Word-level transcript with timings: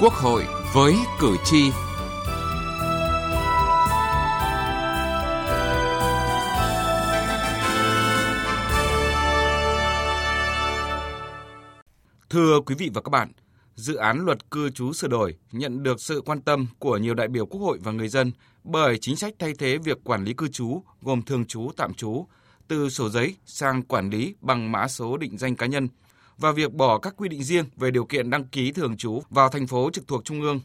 Quốc 0.00 0.12
hội 0.12 0.46
với 0.74 0.94
cử 1.20 1.36
tri. 1.44 1.70
Thưa 12.30 12.60
quý 12.66 12.74
vị 12.78 12.90
và 12.94 13.00
các 13.00 13.10
bạn, 13.10 13.32
dự 13.74 13.94
án 13.94 14.24
luật 14.24 14.50
cư 14.50 14.70
trú 14.70 14.92
sửa 14.92 15.08
đổi 15.08 15.34
nhận 15.52 15.82
được 15.82 16.00
sự 16.00 16.22
quan 16.26 16.40
tâm 16.40 16.66
của 16.78 16.96
nhiều 16.96 17.14
đại 17.14 17.28
biểu 17.28 17.46
Quốc 17.46 17.60
hội 17.60 17.78
và 17.82 17.92
người 17.92 18.08
dân 18.08 18.32
bởi 18.64 18.98
chính 18.98 19.16
sách 19.16 19.34
thay 19.38 19.52
thế 19.58 19.78
việc 19.78 20.04
quản 20.04 20.24
lý 20.24 20.34
cư 20.34 20.48
trú 20.48 20.82
gồm 21.02 21.22
thường 21.22 21.44
trú 21.44 21.70
tạm 21.76 21.94
trú 21.94 22.26
từ 22.68 22.88
sổ 22.88 23.08
giấy 23.08 23.36
sang 23.46 23.82
quản 23.82 24.10
lý 24.10 24.34
bằng 24.40 24.72
mã 24.72 24.88
số 24.88 25.16
định 25.16 25.38
danh 25.38 25.56
cá 25.56 25.66
nhân 25.66 25.88
và 26.40 26.52
việc 26.52 26.72
bỏ 26.72 26.98
các 26.98 27.14
quy 27.16 27.28
định 27.28 27.42
riêng 27.42 27.64
về 27.76 27.90
điều 27.90 28.04
kiện 28.04 28.30
đăng 28.30 28.44
ký 28.44 28.72
thường 28.72 28.96
trú 28.96 29.22
vào 29.30 29.48
thành 29.48 29.66
phố 29.66 29.90
trực 29.92 30.08
thuộc 30.08 30.24
trung 30.24 30.40
ương. 30.40 30.60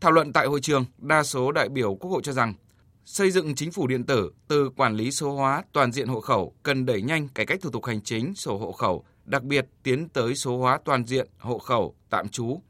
Thảo 0.00 0.12
luận 0.12 0.32
tại 0.32 0.46
hội 0.46 0.60
trường, 0.60 0.84
đa 0.98 1.22
số 1.22 1.52
đại 1.52 1.68
biểu 1.68 1.94
Quốc 1.94 2.10
hội 2.10 2.22
cho 2.24 2.32
rằng 2.32 2.54
xây 3.04 3.30
dựng 3.30 3.54
chính 3.54 3.72
phủ 3.72 3.86
điện 3.86 4.04
tử 4.04 4.32
từ 4.48 4.70
quản 4.76 4.96
lý 4.96 5.10
số 5.10 5.34
hóa 5.34 5.62
toàn 5.72 5.92
diện 5.92 6.08
hộ 6.08 6.20
khẩu 6.20 6.54
cần 6.62 6.86
đẩy 6.86 7.02
nhanh 7.02 7.28
cải 7.28 7.46
cách 7.46 7.58
thủ 7.62 7.70
tục 7.70 7.84
hành 7.84 8.00
chính 8.00 8.34
sổ 8.34 8.58
hộ 8.58 8.72
khẩu, 8.72 9.04
đặc 9.24 9.42
biệt 9.42 9.66
tiến 9.82 10.08
tới 10.08 10.34
số 10.34 10.58
hóa 10.58 10.78
toàn 10.84 11.06
diện 11.06 11.28
hộ 11.38 11.58
khẩu 11.58 11.94
tạm 12.10 12.28
trú. 12.28 12.60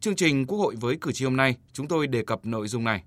Chương 0.00 0.16
trình 0.16 0.46
Quốc 0.46 0.58
hội 0.58 0.74
với 0.80 0.96
cử 1.00 1.12
tri 1.12 1.24
hôm 1.24 1.36
nay, 1.36 1.56
chúng 1.72 1.88
tôi 1.88 2.06
đề 2.06 2.22
cập 2.22 2.46
nội 2.46 2.68
dung 2.68 2.84
này. 2.84 3.02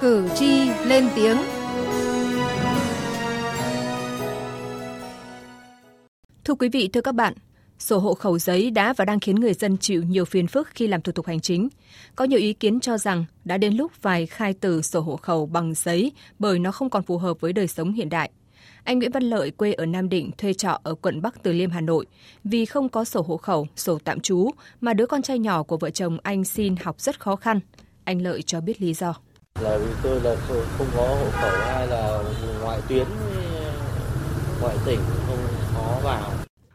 Cử 0.00 0.28
tri 0.38 0.68
lên 0.84 1.08
tiếng. 1.16 1.55
Thưa 6.46 6.54
quý 6.54 6.68
vị, 6.68 6.88
thưa 6.92 7.00
các 7.00 7.14
bạn, 7.14 7.34
sổ 7.78 7.98
hộ 7.98 8.14
khẩu 8.14 8.38
giấy 8.38 8.70
đã 8.70 8.92
và 8.96 9.04
đang 9.04 9.20
khiến 9.20 9.36
người 9.36 9.54
dân 9.54 9.76
chịu 9.78 10.02
nhiều 10.02 10.24
phiền 10.24 10.46
phức 10.46 10.68
khi 10.74 10.86
làm 10.86 11.02
thủ 11.02 11.12
tục 11.12 11.26
hành 11.26 11.40
chính. 11.40 11.68
Có 12.16 12.24
nhiều 12.24 12.38
ý 12.38 12.52
kiến 12.52 12.80
cho 12.80 12.98
rằng 12.98 13.24
đã 13.44 13.58
đến 13.58 13.74
lúc 13.74 13.92
phải 14.00 14.26
khai 14.26 14.54
từ 14.60 14.82
sổ 14.82 15.00
hộ 15.00 15.16
khẩu 15.16 15.46
bằng 15.46 15.74
giấy 15.74 16.12
bởi 16.38 16.58
nó 16.58 16.72
không 16.72 16.90
còn 16.90 17.02
phù 17.02 17.18
hợp 17.18 17.40
với 17.40 17.52
đời 17.52 17.68
sống 17.68 17.92
hiện 17.92 18.08
đại. 18.08 18.30
Anh 18.84 18.98
Nguyễn 18.98 19.12
Văn 19.12 19.22
Lợi 19.22 19.50
quê 19.50 19.72
ở 19.72 19.86
Nam 19.86 20.08
Định 20.08 20.30
thuê 20.38 20.52
trọ 20.52 20.80
ở 20.82 20.94
quận 20.94 21.22
Bắc 21.22 21.42
Từ 21.42 21.52
Liêm 21.52 21.70
Hà 21.70 21.80
Nội 21.80 22.06
vì 22.44 22.64
không 22.64 22.88
có 22.88 23.04
sổ 23.04 23.22
hộ 23.22 23.36
khẩu, 23.36 23.66
sổ 23.76 23.98
tạm 24.04 24.20
trú 24.20 24.50
mà 24.80 24.94
đứa 24.94 25.06
con 25.06 25.22
trai 25.22 25.38
nhỏ 25.38 25.62
của 25.62 25.76
vợ 25.76 25.90
chồng 25.90 26.18
anh 26.22 26.44
xin 26.44 26.76
học 26.76 27.00
rất 27.00 27.20
khó 27.20 27.36
khăn. 27.36 27.60
Anh 28.04 28.22
Lợi 28.22 28.42
cho 28.42 28.60
biết 28.60 28.82
lý 28.82 28.94
do. 28.94 29.14
Là 29.60 29.78
vì 29.78 29.92
tôi 30.02 30.20
là 30.20 30.36
không 30.48 30.86
có 30.96 31.02
hộ 31.02 31.30
khẩu 31.30 31.50
hay 31.50 31.86
là 31.86 32.22
ngoại 32.62 32.80
tuyến 32.88 33.06
ngoại 34.60 34.76
tỉnh 34.86 35.00
không 35.26 35.46
khó 35.74 36.00
vào. 36.04 36.32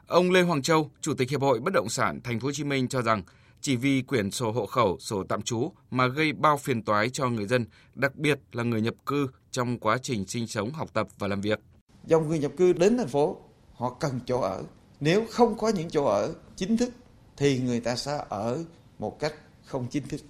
Ông 0.08 0.32
Lê 0.32 0.42
Hoàng 0.42 0.62
Châu, 0.62 0.92
Chủ 1.02 1.14
tịch 1.14 1.30
Hiệp 1.30 1.42
hội 1.42 1.60
Bất 1.60 1.74
động 1.74 1.90
sản 1.90 2.20
Thành 2.24 2.40
phố 2.40 2.48
Hồ 2.48 2.52
Chí 2.52 2.64
Minh 2.64 2.88
cho 2.88 3.02
rằng 3.02 3.24
chỉ 3.62 3.76
vì 3.76 4.02
quyển 4.02 4.32
sổ 4.32 4.52
hộ 4.52 4.66
khẩu, 4.66 4.98
sổ 5.00 5.24
tạm 5.24 5.42
trú 5.42 5.72
mà 5.92 6.08
gây 6.08 6.34
bao 6.34 6.58
phiền 6.58 6.84
toái 6.84 7.10
cho 7.10 7.30
người 7.30 7.46
dân, 7.46 7.66
đặc 7.96 8.16
biệt 8.16 8.40
là 8.52 8.64
người 8.64 8.82
nhập 8.82 8.96
cư 9.06 9.28
trong 9.52 9.80
quá 9.80 9.98
trình 10.02 10.28
sinh 10.28 10.48
sống, 10.48 10.72
học 10.72 10.90
tập 10.94 11.08
và 11.20 11.28
làm 11.28 11.42
việc. 11.42 11.60
Dòng 12.06 12.30
người 12.30 12.40
nhập 12.40 12.52
cư 12.58 12.74
đến 12.74 12.98
thành 12.98 13.08
phố, 13.08 13.38
họ 13.74 13.98
cần 14.00 14.20
chỗ 14.26 14.40
ở. 14.40 14.64
Nếu 15.00 15.26
không 15.32 15.58
có 15.58 15.70
những 15.70 15.90
chỗ 15.90 16.06
ở 16.06 16.34
chính 16.56 16.78
thức 16.78 16.90
thì 17.38 17.60
người 17.60 17.80
ta 17.80 17.96
sẽ 17.96 18.24
ở 18.30 18.64
một 19.00 19.20
cách 19.20 19.34
không 19.66 19.88
chính 19.90 20.08
thức. 20.08 20.22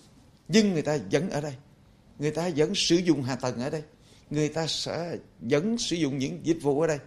Nhưng 0.47 0.73
người 0.73 0.81
ta 0.81 0.97
vẫn 1.11 1.29
ở 1.29 1.41
đây. 1.41 1.53
Người 2.19 2.31
ta 2.31 2.49
vẫn 2.55 2.75
sử 2.75 2.95
dụng 2.95 3.23
hạ 3.23 3.35
tầng 3.35 3.59
ở 3.59 3.69
đây. 3.69 3.83
Người 4.29 4.49
ta 4.49 4.67
sẽ 4.67 5.17
vẫn 5.39 5.77
sử 5.77 5.95
dụng 5.95 6.17
những 6.17 6.39
dịch 6.43 6.57
vụ 6.61 6.81
ở 6.81 6.87
đây. 6.87 6.99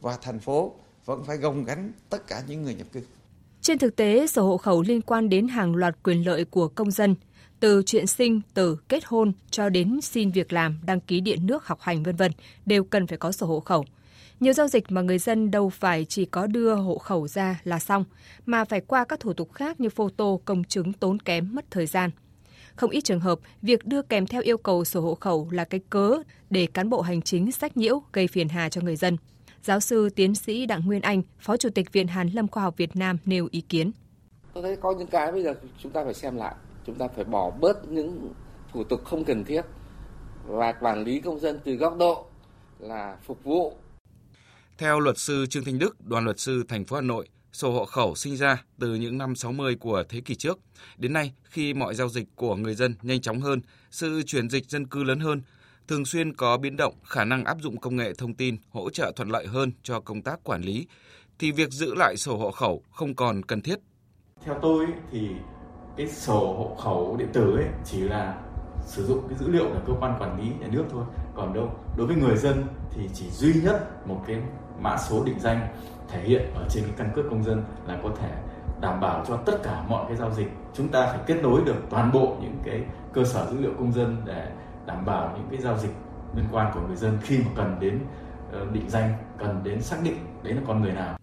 Và 0.00 0.18
thành 0.22 0.38
phố 0.38 0.74
vẫn 1.04 1.24
phải 1.24 1.36
gồng 1.36 1.64
gánh 1.64 1.92
tất 2.08 2.26
cả 2.26 2.42
những 2.48 2.62
người 2.62 2.74
nhập 2.74 2.86
cư. 2.92 3.00
Trên 3.60 3.78
thực 3.78 3.96
tế, 3.96 4.26
sổ 4.26 4.46
hộ 4.46 4.56
khẩu 4.56 4.82
liên 4.82 5.02
quan 5.02 5.28
đến 5.28 5.48
hàng 5.48 5.74
loạt 5.74 5.96
quyền 6.02 6.26
lợi 6.26 6.44
của 6.44 6.68
công 6.68 6.90
dân, 6.90 7.14
từ 7.60 7.82
chuyện 7.86 8.06
sinh, 8.06 8.40
tử, 8.54 8.76
kết 8.88 9.04
hôn 9.06 9.32
cho 9.50 9.68
đến 9.68 10.00
xin 10.00 10.30
việc 10.30 10.52
làm, 10.52 10.80
đăng 10.86 11.00
ký 11.00 11.20
điện 11.20 11.46
nước, 11.46 11.66
học 11.66 11.80
hành 11.80 12.02
vân 12.02 12.16
vân 12.16 12.32
đều 12.66 12.84
cần 12.84 13.06
phải 13.06 13.18
có 13.18 13.32
sổ 13.32 13.46
hộ 13.46 13.60
khẩu. 13.60 13.84
Nhiều 14.40 14.52
giao 14.52 14.68
dịch 14.68 14.84
mà 14.88 15.00
người 15.00 15.18
dân 15.18 15.50
đâu 15.50 15.70
phải 15.70 16.04
chỉ 16.08 16.24
có 16.24 16.46
đưa 16.46 16.74
hộ 16.74 16.98
khẩu 16.98 17.28
ra 17.28 17.60
là 17.64 17.78
xong, 17.78 18.04
mà 18.46 18.64
phải 18.64 18.80
qua 18.80 19.04
các 19.04 19.20
thủ 19.20 19.32
tục 19.32 19.52
khác 19.52 19.80
như 19.80 19.88
photo, 19.88 20.24
công 20.44 20.64
chứng 20.64 20.92
tốn 20.92 21.18
kém, 21.18 21.54
mất 21.54 21.64
thời 21.70 21.86
gian. 21.86 22.10
Không 22.76 22.90
ít 22.90 23.00
trường 23.00 23.20
hợp, 23.20 23.38
việc 23.62 23.86
đưa 23.86 24.02
kèm 24.02 24.26
theo 24.26 24.42
yêu 24.42 24.58
cầu 24.58 24.84
sổ 24.84 25.00
hộ 25.00 25.14
khẩu 25.14 25.48
là 25.50 25.64
cái 25.64 25.80
cớ 25.90 26.16
để 26.50 26.66
cán 26.66 26.90
bộ 26.90 27.00
hành 27.00 27.22
chính 27.22 27.52
sách 27.52 27.76
nhiễu 27.76 28.02
gây 28.12 28.28
phiền 28.28 28.48
hà 28.48 28.68
cho 28.68 28.80
người 28.80 28.96
dân. 28.96 29.16
Giáo 29.62 29.80
sư 29.80 30.08
tiến 30.16 30.34
sĩ 30.34 30.66
Đặng 30.66 30.86
Nguyên 30.86 31.02
Anh, 31.02 31.22
Phó 31.38 31.56
Chủ 31.56 31.68
tịch 31.74 31.92
Viện 31.92 32.08
Hàn 32.08 32.28
Lâm 32.28 32.48
Khoa 32.48 32.62
học 32.62 32.76
Việt 32.76 32.96
Nam 32.96 33.18
nêu 33.24 33.48
ý 33.50 33.60
kiến. 33.60 33.92
Tôi 34.54 34.62
thấy 34.62 34.76
có 34.76 34.94
những 34.98 35.08
cái 35.08 35.32
bây 35.32 35.42
giờ 35.42 35.54
chúng 35.82 35.92
ta 35.92 36.04
phải 36.04 36.14
xem 36.14 36.36
lại, 36.36 36.54
chúng 36.86 36.94
ta 36.94 37.08
phải 37.08 37.24
bỏ 37.24 37.50
bớt 37.50 37.88
những 37.88 38.32
thủ 38.72 38.84
tục 38.84 39.04
không 39.04 39.24
cần 39.24 39.44
thiết 39.44 39.62
và 40.46 40.72
quản 40.72 41.04
lý 41.04 41.20
công 41.20 41.40
dân 41.40 41.58
từ 41.64 41.74
góc 41.74 41.96
độ 41.98 42.26
là 42.78 43.16
phục 43.26 43.44
vụ. 43.44 43.76
Theo 44.78 45.00
luật 45.00 45.18
sư 45.18 45.46
Trương 45.46 45.64
Thanh 45.64 45.78
Đức, 45.78 45.96
đoàn 46.00 46.24
luật 46.24 46.40
sư 46.40 46.64
thành 46.68 46.84
phố 46.84 46.96
Hà 46.96 47.02
Nội, 47.02 47.28
sổ 47.52 47.72
hộ 47.72 47.84
khẩu 47.84 48.14
sinh 48.14 48.36
ra 48.36 48.64
từ 48.78 48.94
những 48.94 49.18
năm 49.18 49.36
60 49.36 49.76
của 49.80 50.04
thế 50.08 50.20
kỷ 50.20 50.34
trước. 50.34 50.58
Đến 50.96 51.12
nay, 51.12 51.32
khi 51.44 51.74
mọi 51.74 51.94
giao 51.94 52.08
dịch 52.08 52.28
của 52.34 52.56
người 52.56 52.74
dân 52.74 52.94
nhanh 53.02 53.20
chóng 53.20 53.40
hơn, 53.40 53.60
sự 53.90 54.22
chuyển 54.26 54.50
dịch 54.50 54.70
dân 54.70 54.86
cư 54.86 55.02
lớn 55.02 55.20
hơn, 55.20 55.42
thường 55.90 56.04
xuyên 56.04 56.32
có 56.32 56.56
biến 56.56 56.76
động, 56.76 56.94
khả 57.04 57.24
năng 57.24 57.44
áp 57.44 57.56
dụng 57.60 57.76
công 57.76 57.96
nghệ 57.96 58.12
thông 58.18 58.34
tin 58.34 58.56
hỗ 58.70 58.90
trợ 58.90 59.12
thuận 59.16 59.30
lợi 59.30 59.46
hơn 59.46 59.72
cho 59.82 60.00
công 60.00 60.22
tác 60.22 60.44
quản 60.44 60.62
lý, 60.62 60.86
thì 61.38 61.52
việc 61.52 61.70
giữ 61.70 61.94
lại 61.94 62.16
sổ 62.16 62.36
hộ 62.36 62.50
khẩu 62.50 62.82
không 62.90 63.14
còn 63.14 63.42
cần 63.42 63.60
thiết. 63.60 63.78
Theo 64.44 64.58
tôi 64.62 64.86
thì 65.10 65.28
cái 65.96 66.08
sổ 66.08 66.54
hộ 66.58 66.76
khẩu 66.82 67.16
điện 67.16 67.28
tử 67.32 67.56
ấy 67.56 67.66
chỉ 67.84 68.00
là 68.00 68.40
sử 68.86 69.06
dụng 69.06 69.28
cái 69.28 69.38
dữ 69.38 69.48
liệu 69.48 69.64
của 69.64 69.80
cơ 69.86 69.92
quan 70.00 70.16
quản 70.20 70.40
lý 70.40 70.50
nhà 70.60 70.66
nước 70.72 70.84
thôi. 70.90 71.04
Còn 71.34 71.54
đâu 71.54 71.70
đối 71.96 72.06
với 72.06 72.16
người 72.16 72.36
dân 72.36 72.64
thì 72.94 73.02
chỉ 73.14 73.30
duy 73.30 73.52
nhất 73.62 74.08
một 74.08 74.24
cái 74.26 74.36
mã 74.80 74.96
số 75.08 75.24
định 75.24 75.40
danh 75.40 75.68
thể 76.08 76.22
hiện 76.22 76.42
ở 76.54 76.66
trên 76.70 76.84
cái 76.84 76.92
căn 76.96 77.12
cước 77.14 77.24
công 77.30 77.44
dân 77.44 77.64
là 77.86 78.00
có 78.02 78.10
thể 78.20 78.30
đảm 78.80 79.00
bảo 79.00 79.24
cho 79.28 79.36
tất 79.36 79.62
cả 79.62 79.84
mọi 79.88 80.04
cái 80.08 80.16
giao 80.16 80.34
dịch 80.34 80.48
chúng 80.74 80.88
ta 80.88 81.06
phải 81.06 81.18
kết 81.26 81.36
nối 81.42 81.60
được 81.64 81.76
toàn 81.90 82.12
bộ 82.12 82.36
những 82.42 82.56
cái 82.64 82.84
cơ 83.12 83.24
sở 83.24 83.46
dữ 83.50 83.60
liệu 83.60 83.72
công 83.78 83.92
dân 83.92 84.16
để 84.26 84.52
đảm 84.90 85.04
bảo 85.04 85.36
những 85.36 85.46
cái 85.50 85.60
giao 85.60 85.78
dịch 85.78 85.90
liên 86.36 86.44
quan 86.52 86.70
của 86.74 86.80
người 86.80 86.96
dân 86.96 87.18
khi 87.22 87.38
mà 87.38 87.50
cần 87.56 87.76
đến 87.80 87.98
ờ, 88.52 88.66
định 88.72 88.90
danh, 88.90 89.12
cần 89.38 89.60
đến 89.64 89.82
xác 89.82 89.96
định 90.04 90.16
đấy 90.42 90.54
là 90.54 90.60
con 90.66 90.82
người 90.82 90.92
nào. 90.92 91.16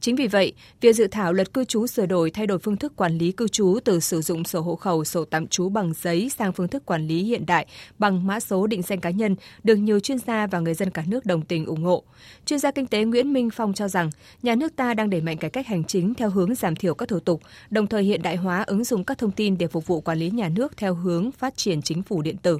Chính 0.00 0.16
vì 0.16 0.26
vậy, 0.26 0.52
việc 0.80 0.92
dự 0.92 1.06
thảo 1.06 1.32
luật 1.32 1.54
cư 1.54 1.64
trú 1.64 1.86
sửa 1.86 2.06
đổi 2.06 2.30
thay 2.30 2.46
đổi 2.46 2.58
phương 2.58 2.76
thức 2.76 2.92
quản 2.96 3.18
lý 3.18 3.32
cư 3.32 3.48
trú 3.48 3.78
từ 3.84 4.00
sử 4.00 4.20
dụng 4.20 4.44
sổ 4.44 4.60
hộ 4.60 4.76
khẩu, 4.76 5.04
sổ 5.04 5.24
tạm 5.24 5.46
trú 5.46 5.68
bằng 5.68 5.92
giấy 6.00 6.30
sang 6.38 6.52
phương 6.52 6.68
thức 6.68 6.86
quản 6.86 7.06
lý 7.06 7.22
hiện 7.22 7.46
đại 7.46 7.66
bằng 7.98 8.26
mã 8.26 8.40
số 8.40 8.66
định 8.66 8.82
danh 8.82 9.00
cá 9.00 9.10
nhân 9.10 9.36
được 9.64 9.76
nhiều 9.76 10.00
chuyên 10.00 10.18
gia 10.18 10.46
và 10.46 10.60
người 10.60 10.74
dân 10.74 10.90
cả 10.90 11.04
nước 11.06 11.26
đồng 11.26 11.42
tình 11.42 11.66
ủng 11.66 11.82
hộ. 11.82 12.02
Chuyên 12.46 12.58
gia 12.58 12.70
kinh 12.70 12.86
tế 12.86 13.04
Nguyễn 13.04 13.32
Minh 13.32 13.50
Phong 13.50 13.74
cho 13.74 13.88
rằng, 13.88 14.10
nhà 14.42 14.54
nước 14.54 14.76
ta 14.76 14.94
đang 14.94 15.10
đẩy 15.10 15.20
mạnh 15.20 15.36
cải 15.36 15.50
cách 15.50 15.66
hành 15.66 15.84
chính 15.84 16.14
theo 16.14 16.30
hướng 16.30 16.54
giảm 16.54 16.76
thiểu 16.76 16.94
các 16.94 17.08
thủ 17.08 17.20
tục, 17.20 17.42
đồng 17.70 17.86
thời 17.86 18.02
hiện 18.02 18.22
đại 18.22 18.36
hóa 18.36 18.62
ứng 18.62 18.84
dụng 18.84 19.04
các 19.04 19.18
thông 19.18 19.30
tin 19.30 19.58
để 19.58 19.66
phục 19.66 19.86
vụ 19.86 20.00
quản 20.00 20.18
lý 20.18 20.30
nhà 20.30 20.48
nước 20.48 20.76
theo 20.76 20.94
hướng 20.94 21.32
phát 21.32 21.56
triển 21.56 21.82
chính 21.82 22.02
phủ 22.02 22.22
điện 22.22 22.36
tử. 22.36 22.58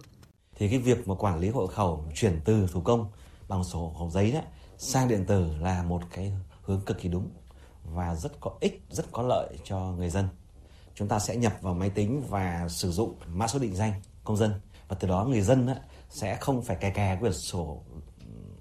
Thì 0.59 0.69
cái 0.69 0.79
việc 0.79 1.09
mà 1.09 1.15
quản 1.15 1.39
lý 1.39 1.49
hộ 1.49 1.67
khẩu 1.67 2.05
chuyển 2.15 2.41
từ 2.45 2.67
thủ 2.73 2.81
công 2.81 3.11
bằng 3.49 3.65
sổ 3.65 3.79
hộ 3.79 3.95
khẩu 3.99 4.11
giấy 4.11 4.33
đấy 4.33 4.43
sang 4.79 5.09
điện 5.09 5.25
tử 5.25 5.57
là 5.61 5.83
một 5.83 6.03
cái 6.13 6.33
hướng 6.63 6.81
cực 6.81 7.01
kỳ 7.01 7.09
đúng 7.09 7.31
và 7.85 8.15
rất 8.15 8.41
có 8.41 8.51
ích, 8.61 8.83
rất 8.91 9.13
có 9.13 9.23
lợi 9.23 9.59
cho 9.65 9.81
người 9.81 10.11
dân. 10.11 10.29
Chúng 10.95 11.09
ta 11.09 11.19
sẽ 11.19 11.37
nhập 11.37 11.53
vào 11.61 11.75
máy 11.75 11.91
tính 11.91 12.23
và 12.29 12.67
sử 12.69 12.93
dụng 12.93 13.15
mã 13.27 13.47
số 13.47 13.59
định 13.59 13.75
danh 13.75 13.93
công 14.25 14.37
dân 14.37 14.61
và 14.89 14.97
từ 15.01 15.09
đó 15.09 15.25
người 15.25 15.41
dân 15.41 15.69
sẽ 16.11 16.37
không 16.41 16.63
phải 16.63 16.77
kè 16.77 16.91
kè 16.91 17.17
quyển 17.21 17.33
sổ 17.33 17.83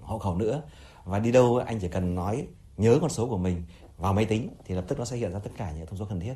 hộ 0.00 0.18
khẩu 0.18 0.36
nữa 0.36 0.62
và 1.04 1.18
đi 1.18 1.32
đâu 1.32 1.56
anh 1.66 1.78
chỉ 1.80 1.88
cần 1.88 2.14
nói 2.14 2.46
nhớ 2.76 2.98
con 3.00 3.10
số 3.10 3.26
của 3.28 3.38
mình 3.38 3.64
vào 3.96 4.12
máy 4.12 4.24
tính 4.24 4.48
thì 4.64 4.74
lập 4.74 4.84
tức 4.88 4.98
nó 4.98 5.04
sẽ 5.04 5.16
hiện 5.16 5.32
ra 5.32 5.38
tất 5.38 5.50
cả 5.56 5.72
những 5.72 5.86
thông 5.86 5.98
số 5.98 6.04
cần 6.08 6.20
thiết. 6.20 6.34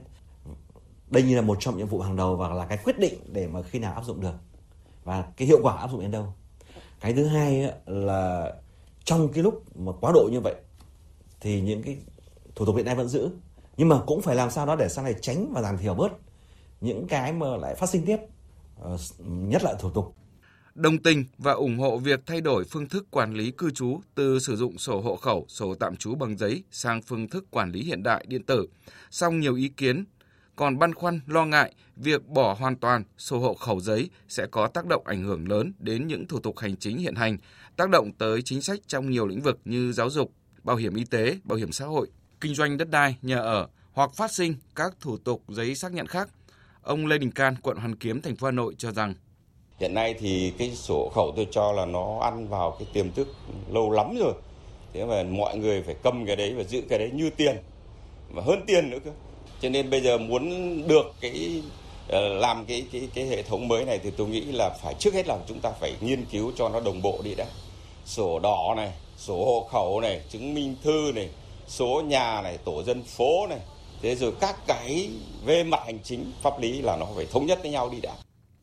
Đây 1.11 1.23
như 1.23 1.37
là 1.37 1.43
một 1.43 1.57
trong 1.61 1.77
những 1.77 1.87
vụ 1.87 2.01
hàng 2.01 2.17
đầu 2.17 2.37
và 2.37 2.49
là 2.49 2.67
cái 2.67 2.79
quyết 2.85 2.99
định 2.99 3.15
để 3.33 3.47
mà 3.47 3.63
khi 3.63 3.79
nào 3.79 3.95
áp 3.95 4.05
dụng 4.05 4.21
được 4.21 4.35
và 5.05 5.25
cái 5.37 5.49
hiệu 5.49 5.59
quả 5.63 5.77
áp 5.77 5.91
dụng 5.91 6.01
đến 6.01 6.11
đâu. 6.11 6.35
Cái 7.01 7.13
thứ 7.13 7.27
hai 7.27 7.73
là 7.87 8.53
trong 9.05 9.33
cái 9.33 9.43
lúc 9.43 9.77
mà 9.77 9.93
quá 10.01 10.13
độ 10.15 10.29
như 10.33 10.41
vậy 10.41 10.55
thì 11.41 11.61
những 11.61 11.83
cái 11.83 11.97
thủ 12.55 12.67
tục 12.67 12.77
hiện 12.77 12.87
nay 12.87 12.95
vẫn 12.95 13.09
giữ 13.09 13.31
nhưng 13.77 13.89
mà 13.89 13.97
cũng 14.07 14.23
phải 14.23 14.37
làm 14.37 14.51
sao 14.51 14.67
đó 14.67 14.77
để 14.77 14.89
sau 14.89 15.05
này 15.05 15.15
tránh 15.21 15.53
và 15.53 15.63
giảm 15.63 15.79
thiểu 15.79 15.95
bớt 15.95 16.13
những 16.81 17.07
cái 17.09 17.33
mà 17.33 17.47
lại 17.57 17.75
phát 17.75 17.89
sinh 17.89 18.07
tiếp 18.07 18.17
ờ, 18.81 18.97
nhất 19.29 19.63
là 19.63 19.75
thủ 19.75 19.91
tục 19.91 20.15
đồng 20.75 20.99
tình 20.99 21.25
và 21.39 21.53
ủng 21.53 21.79
hộ 21.79 21.99
việc 21.99 22.21
thay 22.27 22.41
đổi 22.41 22.65
phương 22.65 22.89
thức 22.89 23.07
quản 23.11 23.35
lý 23.35 23.51
cư 23.51 23.71
trú 23.71 24.01
từ 24.15 24.39
sử 24.39 24.57
dụng 24.57 24.79
sổ 24.79 25.01
hộ 25.01 25.17
khẩu, 25.17 25.45
sổ 25.49 25.75
tạm 25.75 25.97
trú 25.97 26.15
bằng 26.15 26.39
giấy 26.39 26.63
sang 26.71 27.03
phương 27.03 27.29
thức 27.29 27.45
quản 27.51 27.73
lý 27.73 27.83
hiện 27.83 28.03
đại 28.03 28.25
điện 28.29 28.43
tử. 28.43 28.67
Song 29.11 29.41
nhiều 29.41 29.55
ý 29.55 29.69
kiến 29.69 30.05
còn 30.57 30.79
băn 30.79 30.95
khoăn 30.95 31.21
lo 31.27 31.45
ngại 31.45 31.73
việc 31.97 32.29
bỏ 32.29 32.57
hoàn 32.59 32.77
toàn 32.77 33.05
sổ 33.19 33.39
hộ 33.39 33.55
khẩu 33.55 33.81
giấy 33.81 34.11
sẽ 34.29 34.47
có 34.47 34.67
tác 34.67 34.87
động 34.87 35.03
ảnh 35.07 35.23
hưởng 35.23 35.49
lớn 35.49 35.73
đến 35.79 36.07
những 36.07 36.27
thủ 36.27 36.39
tục 36.41 36.59
hành 36.59 36.77
chính 36.77 36.99
hiện 36.99 37.15
hành, 37.15 37.39
tác 37.77 37.91
động 37.91 38.13
tới 38.19 38.43
chính 38.43 38.63
sách 38.63 38.81
trong 38.87 39.11
nhiều 39.11 39.27
lĩnh 39.27 39.41
vực 39.41 39.61
như 39.65 39.93
giáo 39.93 40.11
dục, 40.11 40.33
bảo 40.63 40.77
hiểm 40.77 40.95
y 40.95 41.05
tế, 41.05 41.39
bảo 41.45 41.59
hiểm 41.59 41.73
xã 41.73 41.87
hội, 41.87 42.09
kinh 42.41 42.55
doanh 42.55 42.77
đất 42.77 42.91
đai, 42.91 43.17
nhà 43.23 43.39
ở 43.39 43.69
hoặc 43.93 44.11
phát 44.15 44.33
sinh 44.33 44.55
các 44.75 44.95
thủ 45.01 45.17
tục 45.17 45.43
giấy 45.49 45.75
xác 45.75 45.93
nhận 45.93 46.07
khác. 46.07 46.29
Ông 46.83 47.07
Lê 47.07 47.19
Đình 47.19 47.31
Can, 47.31 47.55
quận 47.63 47.77
Hoàn 47.77 47.97
Kiếm, 47.97 48.21
thành 48.21 48.37
phố 48.37 48.47
Hà 48.47 48.51
Nội 48.51 48.75
cho 48.79 48.93
rằng 48.93 49.15
Hiện 49.81 49.95
nay 49.95 50.15
thì 50.19 50.53
cái 50.59 50.71
sổ 50.75 51.09
khẩu 51.15 51.33
tôi 51.37 51.49
cho 51.51 51.73
là 51.73 51.87
nó 51.87 52.19
ăn 52.23 52.49
vào 52.49 52.77
cái 52.79 52.89
tiềm 52.93 53.13
thức 53.13 53.29
lâu 53.71 53.91
lắm 53.91 54.17
rồi. 54.21 54.33
Thế 54.93 55.05
mà 55.05 55.23
mọi 55.23 55.59
người 55.59 55.83
phải 55.83 55.97
cầm 56.03 56.27
cái 56.27 56.37
đấy 56.37 56.55
và 56.55 56.65
giữ 56.65 56.83
cái 56.89 56.99
đấy 56.99 57.11
như 57.15 57.31
tiền 57.31 57.57
và 58.31 58.43
hơn 58.43 58.63
tiền 58.67 58.91
nữa 58.91 58.99
cơ. 59.05 59.11
Cho 59.63 59.69
nên 59.69 59.91
bây 59.91 60.01
giờ 60.01 60.19
muốn 60.19 60.49
được 60.89 61.15
cái 61.21 61.63
ờ, 62.09 62.29
làm 62.29 62.65
cái 62.67 62.85
cái 62.93 63.09
cái 63.15 63.27
hệ 63.27 63.43
thống 63.43 63.69
mới 63.69 63.85
này 63.85 63.99
thì 64.03 64.11
tôi 64.17 64.29
nghĩ 64.29 64.41
là 64.41 64.71
phải 64.83 64.95
trước 64.99 65.15
hết 65.15 65.27
là 65.27 65.39
chúng 65.49 65.61
ta 65.61 65.71
phải 65.81 65.93
nghiên 66.01 66.25
cứu 66.25 66.53
cho 66.57 66.69
nó 66.69 66.81
đồng 66.81 67.03
bộ 67.03 67.19
đi 67.25 67.35
đã. 67.35 67.47
Sổ 68.07 68.39
đỏ 68.39 68.75
này, 68.77 68.93
sổ 69.17 69.45
hộ 69.45 69.69
khẩu 69.73 70.01
này, 70.01 70.21
chứng 70.31 70.55
minh 70.55 70.77
thư 70.83 71.13
này, 71.15 71.29
số 71.69 72.03
nhà 72.07 72.41
này, 72.43 72.59
tổ 72.65 72.83
dân 72.83 73.03
phố 73.03 73.47
này. 73.47 73.59
Thế 74.03 74.15
rồi 74.15 74.33
các 74.41 74.57
cái 74.67 75.09
về 75.45 75.65
mặt 75.65 75.81
hành 75.87 75.99
chính 76.05 76.33
pháp 76.43 76.61
lý 76.61 76.83
là 76.83 76.97
nó 76.97 77.07
phải 77.17 77.27
thống 77.27 77.47
nhất 77.47 77.59
với 77.63 77.71
nhau 77.71 77.91
đi 77.91 78.01
đã. 78.01 78.13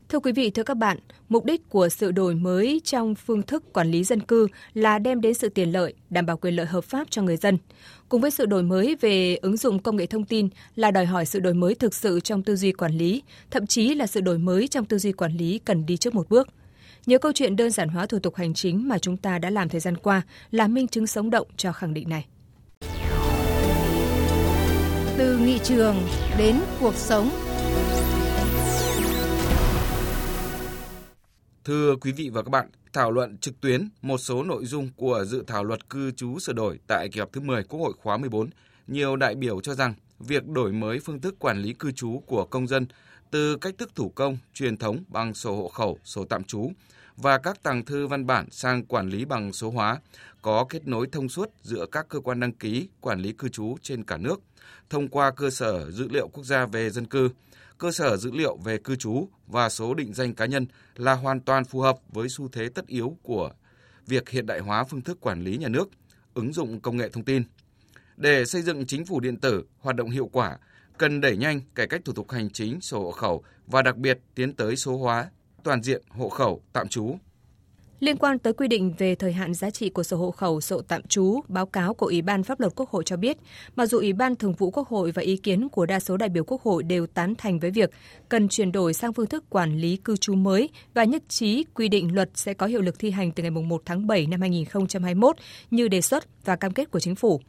Thưa 0.10 0.20
quý 0.20 0.32
vị, 0.32 0.50
thưa 0.50 0.64
các 0.64 0.78
bạn, 0.78 0.98
mục 1.30 1.46
đích 1.46 1.70
của 1.70 1.90
sự 1.90 2.12
đổi 2.12 2.36
mới 2.36 2.82
trong 2.84 3.16
phương 3.16 3.42
thức 3.42 3.74
quản 3.74 3.92
lý 3.92 4.04
dân 4.04 4.20
cư 4.20 4.48
là 4.74 5.00
đem 5.00 5.22
đến 5.22 5.34
sự 5.34 5.50
tiện 5.50 5.72
lợi, 5.72 5.94
đảm 6.10 6.26
bảo 6.26 6.38
quyền 6.38 6.56
lợi 6.56 6.66
hợp 6.66 6.84
pháp 6.84 7.08
cho 7.12 7.22
người 7.22 7.38
dân. 7.38 7.58
Cùng 8.10 8.22
với 8.22 8.32
sự 8.32 8.46
đổi 8.46 8.64
mới 8.64 8.96
về 9.02 9.36
ứng 9.36 9.58
dụng 9.58 9.80
công 9.80 9.96
nghệ 9.96 10.06
thông 10.06 10.26
tin 10.26 10.50
là 10.76 10.92
đòi 10.92 11.06
hỏi 11.06 11.26
sự 11.26 11.40
đổi 11.40 11.54
mới 11.54 11.76
thực 11.76 11.94
sự 11.94 12.20
trong 12.20 12.44
tư 12.44 12.56
duy 12.56 12.72
quản 12.72 12.98
lý, 12.98 13.24
thậm 13.52 13.68
chí 13.68 13.94
là 13.94 14.08
sự 14.08 14.22
đổi 14.22 14.38
mới 14.38 14.68
trong 14.68 14.86
tư 14.86 14.98
duy 14.98 15.12
quản 15.12 15.38
lý 15.38 15.60
cần 15.60 15.86
đi 15.86 15.98
trước 15.98 16.16
một 16.16 16.30
bước. 16.30 16.48
Nhiều 17.06 17.20
câu 17.20 17.32
chuyện 17.32 17.56
đơn 17.56 17.72
giản 17.72 17.90
hóa 17.90 18.06
thủ 18.06 18.20
tục 18.20 18.36
hành 18.36 18.54
chính 18.54 18.88
mà 18.88 18.98
chúng 18.98 19.18
ta 19.18 19.40
đã 19.40 19.50
làm 19.50 19.70
thời 19.70 19.82
gian 19.82 19.98
qua 19.98 20.22
là 20.52 20.68
minh 20.68 20.88
chứng 20.88 21.08
sống 21.08 21.30
động 21.30 21.48
cho 21.58 21.72
khẳng 21.72 21.94
định 21.94 22.10
này. 22.10 22.26
Từ 25.18 25.38
nghị 25.38 25.60
trường 25.64 25.96
đến 26.38 26.56
cuộc 26.80 26.96
sống 26.96 27.30
Thưa 31.66 31.96
quý 31.96 32.12
vị 32.12 32.30
và 32.30 32.42
các 32.44 32.50
bạn, 32.50 32.70
thảo 32.94 33.12
luận 33.12 33.38
trực 33.38 33.62
tuyến 33.62 33.90
một 34.02 34.18
số 34.18 34.44
nội 34.44 34.66
dung 34.66 34.90
của 34.96 35.26
dự 35.26 35.44
thảo 35.48 35.64
luật 35.64 35.90
cư 35.90 36.12
trú 36.12 36.40
sửa 36.40 36.54
đổi 36.54 36.80
tại 36.88 37.10
kỳ 37.10 37.20
họp 37.20 37.34
thứ 37.34 37.42
10 37.42 37.64
Quốc 37.64 37.80
hội 37.80 37.94
khóa 38.02 38.18
14, 38.18 38.50
nhiều 38.88 39.16
đại 39.16 39.36
biểu 39.36 39.62
cho 39.62 39.74
rằng 39.74 39.94
việc 40.20 40.48
đổi 40.48 40.72
mới 40.72 41.00
phương 41.00 41.22
thức 41.22 41.36
quản 41.40 41.62
lý 41.62 41.74
cư 41.74 41.92
trú 41.92 42.24
của 42.26 42.46
công 42.46 42.68
dân 42.68 42.88
từ 43.32 43.58
cách 43.58 43.76
thức 43.78 43.92
thủ 43.96 44.10
công, 44.10 44.38
truyền 44.54 44.78
thống 44.78 45.04
bằng 45.08 45.34
sổ 45.34 45.56
hộ 45.56 45.68
khẩu, 45.70 46.00
sổ 46.04 46.26
tạm 46.26 46.44
trú 46.44 46.72
và 47.18 47.38
các 47.38 47.64
tàng 47.64 47.86
thư 47.86 48.08
văn 48.08 48.26
bản 48.26 48.48
sang 48.52 48.86
quản 48.86 49.10
lý 49.10 49.26
bằng 49.26 49.54
số 49.54 49.70
hóa, 49.70 50.00
có 50.42 50.66
kết 50.70 50.88
nối 50.88 51.08
thông 51.12 51.30
suốt 51.30 51.50
giữa 51.62 51.86
các 51.92 52.10
cơ 52.10 52.20
quan 52.20 52.40
đăng 52.40 52.52
ký 52.52 52.88
quản 53.02 53.20
lý 53.20 53.34
cư 53.34 53.50
trú 53.50 53.78
trên 53.82 54.04
cả 54.04 54.18
nước 54.18 54.42
thông 54.90 55.08
qua 55.08 55.32
cơ 55.32 55.50
sở 55.50 55.92
dữ 55.92 56.08
liệu 56.10 56.28
quốc 56.28 56.44
gia 56.44 56.66
về 56.66 56.90
dân 56.90 57.06
cư– 57.06 57.30
cơ 57.80 57.92
sở 57.92 58.18
dữ 58.18 58.32
liệu 58.32 58.58
về 58.58 58.78
cư 58.78 58.96
trú 58.96 59.28
và 59.48 59.70
số 59.70 59.94
định 59.94 60.14
danh 60.14 60.36
cá 60.36 60.46
nhân 60.46 60.68
là 60.96 61.14
hoàn 61.14 61.40
toàn 61.40 61.66
phù 61.66 61.80
hợp 61.80 61.98
với 62.10 62.30
xu 62.30 62.48
thế 62.48 62.70
tất 62.70 62.88
yếu 62.88 63.18
của 63.22 63.52
việc 64.08 64.30
hiện 64.30 64.46
đại 64.46 64.60
hóa 64.60 64.84
phương 64.84 65.02
thức 65.02 65.18
quản 65.22 65.44
lý 65.44 65.58
nhà 65.58 65.68
nước, 65.68 65.90
ứng 66.34 66.54
dụng 66.54 66.80
công 66.80 66.98
nghệ 66.98 67.10
thông 67.10 67.24
tin. 67.24 67.44
Để 68.18 68.46
xây 68.46 68.62
dựng 68.62 68.86
chính 68.86 69.06
phủ 69.06 69.20
điện 69.20 69.38
tử 69.38 69.64
hoạt 69.80 69.96
động 69.96 70.10
hiệu 70.10 70.30
quả, 70.34 70.58
cần 70.98 71.22
đẩy 71.22 71.38
nhanh 71.38 71.62
cải 71.76 71.88
cách 71.88 72.02
thủ 72.06 72.14
tục 72.14 72.32
hành 72.32 72.50
chính 72.50 72.82
sổ 72.82 73.04
hộ 73.04 73.12
khẩu 73.12 73.44
và 73.68 73.82
đặc 73.82 73.98
biệt 73.98 74.20
tiến 74.36 74.54
tới 74.54 74.76
số 74.76 74.98
hóa 74.98 75.30
toàn 75.64 75.84
diện 75.84 76.02
hộ 76.10 76.30
khẩu 76.30 76.64
tạm 76.74 76.88
trú 76.88 77.18
Liên 78.00 78.18
quan 78.18 78.40
tới 78.40 78.54
quy 78.54 78.68
định 78.68 78.94
về 78.98 79.16
thời 79.16 79.34
hạn 79.34 79.54
giá 79.54 79.70
trị 79.70 79.90
của 79.90 80.04
sổ 80.04 80.18
hộ 80.18 80.32
khẩu, 80.32 80.62
sổ 80.62 80.82
tạm 80.82 81.02
trú, 81.08 81.40
báo 81.48 81.66
cáo 81.66 81.94
của 81.94 82.06
Ủy 82.06 82.22
ban 82.22 82.44
Pháp 82.44 82.60
luật 82.60 82.74
Quốc 82.76 82.90
hội 82.90 83.04
cho 83.06 83.18
biết, 83.18 83.38
mặc 83.76 83.86
dù 83.86 83.98
Ủy 83.98 84.14
ban 84.14 84.36
Thường 84.36 84.54
vụ 84.54 84.72
Quốc 84.72 84.88
hội 84.88 85.12
và 85.12 85.22
ý 85.22 85.38
kiến 85.38 85.70
của 85.70 85.86
đa 85.86 86.00
số 86.00 86.18
đại 86.18 86.30
biểu 86.30 86.44
Quốc 86.44 86.62
hội 86.62 86.84
đều 86.84 87.08
tán 87.08 87.36
thành 87.38 87.60
với 87.60 87.72
việc 87.72 87.90
cần 88.30 88.50
chuyển 88.50 88.72
đổi 88.72 88.94
sang 88.94 89.14
phương 89.14 89.28
thức 89.28 89.50
quản 89.50 89.78
lý 89.78 89.98
cư 89.98 90.18
trú 90.18 90.36
mới 90.36 90.70
và 90.94 91.04
nhất 91.04 91.24
trí 91.30 91.66
quy 91.74 91.90
định 91.90 92.16
luật 92.16 92.30
sẽ 92.36 92.54
có 92.54 92.66
hiệu 92.66 92.82
lực 92.82 93.00
thi 93.00 93.12
hành 93.12 93.32
từ 93.32 93.44
ngày 93.44 93.52
1 93.52 93.82
tháng 93.86 94.08
7 94.08 94.28
năm 94.28 94.42
2021 94.42 95.36
như 95.72 95.88
đề 95.88 96.02
xuất 96.02 96.46
và 96.46 96.56
cam 96.56 96.72
kết 96.72 96.92
của 96.92 97.00
chính 97.00 97.16
phủ. 97.16 97.42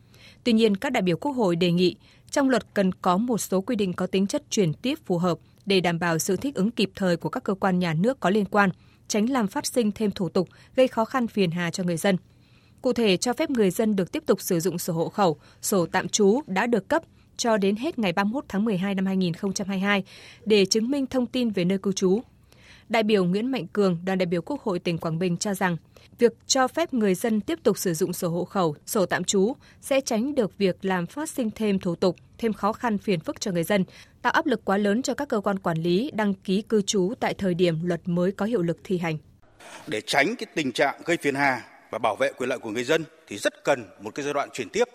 Tuy 0.45 0.53
nhiên, 0.53 0.77
các 0.77 0.93
đại 0.93 1.03
biểu 1.03 1.17
Quốc 1.17 1.33
hội 1.33 1.57
đề 1.57 1.73
nghị 1.73 1.97
trong 2.31 2.51
luật 2.51 2.75
cần 2.75 2.93
có 2.93 3.17
một 3.17 3.39
số 3.39 3.61
quy 3.61 3.77
định 3.77 3.93
có 3.93 4.07
tính 4.07 4.27
chất 4.27 4.43
chuyển 4.51 4.73
tiếp 4.73 4.99
phù 5.07 5.19
hợp 5.19 5.39
để 5.67 5.81
đảm 5.81 5.99
bảo 5.99 6.19
sự 6.19 6.37
thích 6.37 6.55
ứng 6.55 6.71
kịp 6.71 6.91
thời 6.95 7.17
của 7.17 7.29
các 7.29 7.45
cơ 7.45 7.55
quan 7.55 7.79
nhà 7.79 7.95
nước 7.95 8.21
có 8.21 8.31
liên 8.31 8.45
quan– 8.45 8.71
tránh 9.11 9.31
làm 9.31 9.47
phát 9.47 9.67
sinh 9.67 9.93
thêm 9.93 10.11
thủ 10.11 10.29
tục 10.29 10.49
gây 10.77 10.89
khó 10.89 11.05
khăn 11.05 11.29
phiền 11.29 11.51
hà 11.51 11.71
cho 11.71 11.85
người 11.85 11.97
dân. 11.97 12.17
Cụ 12.83 12.93
thể, 12.93 13.17
cho 13.17 13.33
phép 13.33 13.51
người 13.51 13.71
dân 13.71 13.97
được 13.97 14.13
tiếp 14.13 14.23
tục 14.27 14.41
sử 14.41 14.61
dụng 14.61 14.79
sổ 14.79 14.93
hộ 14.93 15.09
khẩu, 15.09 15.37
sổ 15.63 15.87
tạm 15.87 16.09
trú 16.09 16.41
đã 16.47 16.67
được 16.67 16.89
cấp 16.89 17.03
cho 17.37 17.57
đến 17.57 17.77
hết 17.77 17.99
ngày 17.99 18.13
31 18.13 18.45
tháng 18.49 18.65
12 18.65 18.95
năm 18.95 19.07
2022 19.07 20.05
để 20.45 20.65
chứng 20.65 20.91
minh 20.91 21.07
thông 21.07 21.27
tin 21.27 21.51
về 21.51 21.65
nơi 21.65 21.79
cư 21.79 21.93
trú. 21.93 22.21
Đại 22.91 23.03
biểu 23.03 23.25
Nguyễn 23.25 23.51
Mạnh 23.51 23.67
Cường, 23.67 23.99
đoàn 24.05 24.19
đại 24.19 24.27
biểu 24.27 24.43
Quốc 24.43 24.63
hội 24.63 24.79
tỉnh 24.79 24.99
Quảng 24.99 25.19
Bình 25.19 25.37
cho 25.37 25.55
rằng, 25.55 25.77
việc 26.19 26.33
cho 26.47 26.69
phép 26.69 26.95
người 26.95 27.15
dân 27.15 27.41
tiếp 27.41 27.59
tục 27.63 27.79
sử 27.79 27.95
dụng 27.95 28.13
sổ 28.13 28.29
hộ 28.29 28.45
khẩu, 28.45 28.77
sổ 28.87 29.07
tạm 29.07 29.25
trú 29.25 29.53
sẽ 29.81 30.01
tránh 30.01 30.35
được 30.35 30.59
việc 30.59 30.85
làm 30.85 31.07
phát 31.07 31.31
sinh 31.31 31.51
thêm 31.51 31.79
thủ 31.79 31.95
tục, 31.95 32.17
thêm 32.39 32.53
khó 32.53 32.73
khăn 32.73 32.99
phiền 32.99 33.21
phức 33.21 33.41
cho 33.41 33.53
người 33.53 33.65
dân, 33.65 33.85
tạo 34.23 34.33
áp 34.33 34.47
lực 34.47 34.65
quá 34.65 34.77
lớn 34.77 35.03
cho 35.03 35.15
các 35.15 35.29
cơ 35.29 35.41
quan 35.41 35.59
quản 35.59 35.79
lý 35.79 36.11
đăng 36.15 36.35
ký 36.35 36.63
cư 36.63 36.83
trú 36.83 37.13
tại 37.21 37.35
thời 37.35 37.55
điểm 37.55 37.79
luật 37.85 38.01
mới 38.05 38.33
có 38.33 38.47
hiệu 38.47 38.63
lực 38.63 38.79
thi 38.85 38.99
hành. 38.99 39.19
Để 39.87 40.01
tránh 40.07 40.37
cái 40.37 40.47
tình 40.55 40.73
trạng 40.73 41.01
gây 41.05 41.17
phiền 41.17 41.35
hà 41.35 41.63
và 41.91 41.99
bảo 41.99 42.17
vệ 42.17 42.33
quyền 42.37 42.49
lợi 42.49 42.59
của 42.59 42.71
người 42.71 42.85
dân 42.85 43.05
thì 43.29 43.39
rất 43.39 43.65
cần 43.65 43.85
một 44.01 44.15
cái 44.15 44.25
giai 44.25 44.35
đoạn 44.35 44.49
chuyển 44.53 44.69
tiếp 44.69 44.89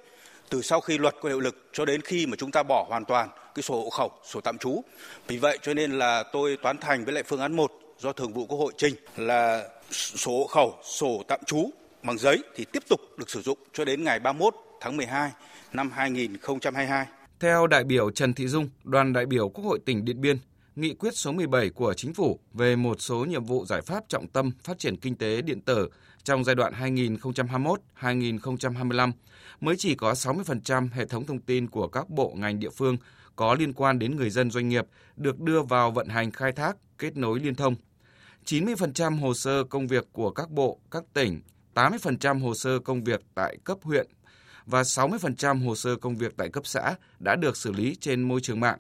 từ 0.50 0.62
sau 0.62 0.82
khi 0.82 0.98
luật 0.98 1.16
có 1.22 1.30
hiệu 1.30 1.40
lực 1.40 1.70
cho 1.74 1.86
đến 1.86 2.02
khi 2.02 2.26
mà 2.26 2.36
chúng 2.36 2.52
ta 2.52 2.64
bỏ 2.64 2.86
hoàn 2.90 3.06
toàn 3.06 3.30
cái 3.56 3.64
sổ 3.64 3.76
hộ 3.76 3.90
khẩu, 3.90 4.12
sổ 4.24 4.42
tạm 4.42 4.58
trú. 4.58 4.82
Vì 5.28 5.38
vậy 5.38 5.58
cho 5.62 5.74
nên 5.74 5.92
là 5.92 6.24
tôi 6.34 6.58
toán 6.62 6.78
thành 6.78 7.06
với 7.06 7.14
lại 7.14 7.24
phương 7.24 7.40
án 7.40 7.56
1 7.56 7.72
do 8.00 8.14
Thường 8.14 8.34
vụ 8.34 8.46
Quốc 8.46 8.58
hội 8.58 8.74
trình 8.78 8.96
là 9.18 9.70
sổ 9.92 10.32
hộ 10.32 10.48
khẩu, 10.48 10.76
sổ 10.84 11.24
tạm 11.28 11.40
trú 11.46 11.70
bằng 12.04 12.18
giấy 12.18 12.44
thì 12.56 12.66
tiếp 12.74 12.84
tục 12.90 13.00
được 13.18 13.30
sử 13.30 13.42
dụng 13.42 13.58
cho 13.74 13.86
đến 13.86 14.04
ngày 14.04 14.20
31 14.20 14.56
tháng 14.82 14.98
12 14.98 15.32
năm 15.74 15.92
2022. 15.92 17.06
Theo 17.40 17.68
đại 17.68 17.84
biểu 17.84 18.12
Trần 18.12 18.34
Thị 18.34 18.48
Dung, 18.48 18.70
đoàn 18.84 19.14
đại 19.14 19.26
biểu 19.26 19.50
Quốc 19.50 19.66
hội 19.66 19.80
tỉnh 19.86 20.06
Điện 20.06 20.22
Biên, 20.22 20.38
nghị 20.76 20.94
quyết 20.94 21.14
số 21.14 21.32
17 21.32 21.70
của 21.70 21.94
chính 21.94 22.14
phủ 22.14 22.40
về 22.54 22.76
một 22.76 23.02
số 23.02 23.26
nhiệm 23.26 23.44
vụ 23.44 23.66
giải 23.66 23.82
pháp 23.82 24.04
trọng 24.08 24.28
tâm 24.28 24.52
phát 24.64 24.80
triển 24.80 24.98
kinh 24.98 25.16
tế 25.16 25.42
điện 25.42 25.62
tử 25.62 25.90
trong 26.24 26.44
giai 26.44 26.56
đoạn 26.56 26.74
2021-2025 28.02 29.12
mới 29.62 29.76
chỉ 29.78 29.96
có 29.96 30.14
60% 30.14 30.88
hệ 30.94 31.06
thống 31.06 31.26
thông 31.26 31.40
tin 31.40 31.68
của 31.68 31.88
các 31.88 32.10
bộ 32.10 32.34
ngành 32.38 32.60
địa 32.60 32.70
phương 32.70 32.98
có 33.36 33.56
liên 33.60 33.74
quan 33.74 34.00
đến 34.00 34.16
người 34.16 34.30
dân 34.30 34.52
doanh 34.52 34.70
nghiệp 34.70 34.86
được 35.16 35.40
đưa 35.40 35.62
vào 35.62 35.92
vận 35.92 36.08
hành 36.08 36.32
khai 36.32 36.52
thác, 36.52 36.78
kết 36.98 37.18
nối 37.18 37.40
liên 37.40 37.56
thông. 37.56 37.76
90% 38.46 39.20
hồ 39.20 39.34
sơ 39.34 39.64
công 39.64 39.88
việc 39.88 40.08
của 40.12 40.32
các 40.32 40.50
bộ, 40.52 40.80
các 40.92 41.04
tỉnh, 41.14 41.42
80% 41.76 42.40
hồ 42.40 42.56
sơ 42.56 42.80
công 42.80 43.04
việc 43.04 43.22
tại 43.36 43.58
cấp 43.64 43.78
huyện 43.82 44.08
và 44.66 44.82
60% 44.82 45.66
hồ 45.66 45.76
sơ 45.76 45.96
công 45.96 46.16
việc 46.16 46.38
tại 46.38 46.50
cấp 46.50 46.66
xã 46.68 46.96
đã 47.20 47.36
được 47.36 47.58
xử 47.58 47.72
lý 47.72 47.96
trên 47.96 48.22
môi 48.22 48.42
trường 48.42 48.60
mạng. 48.60 48.80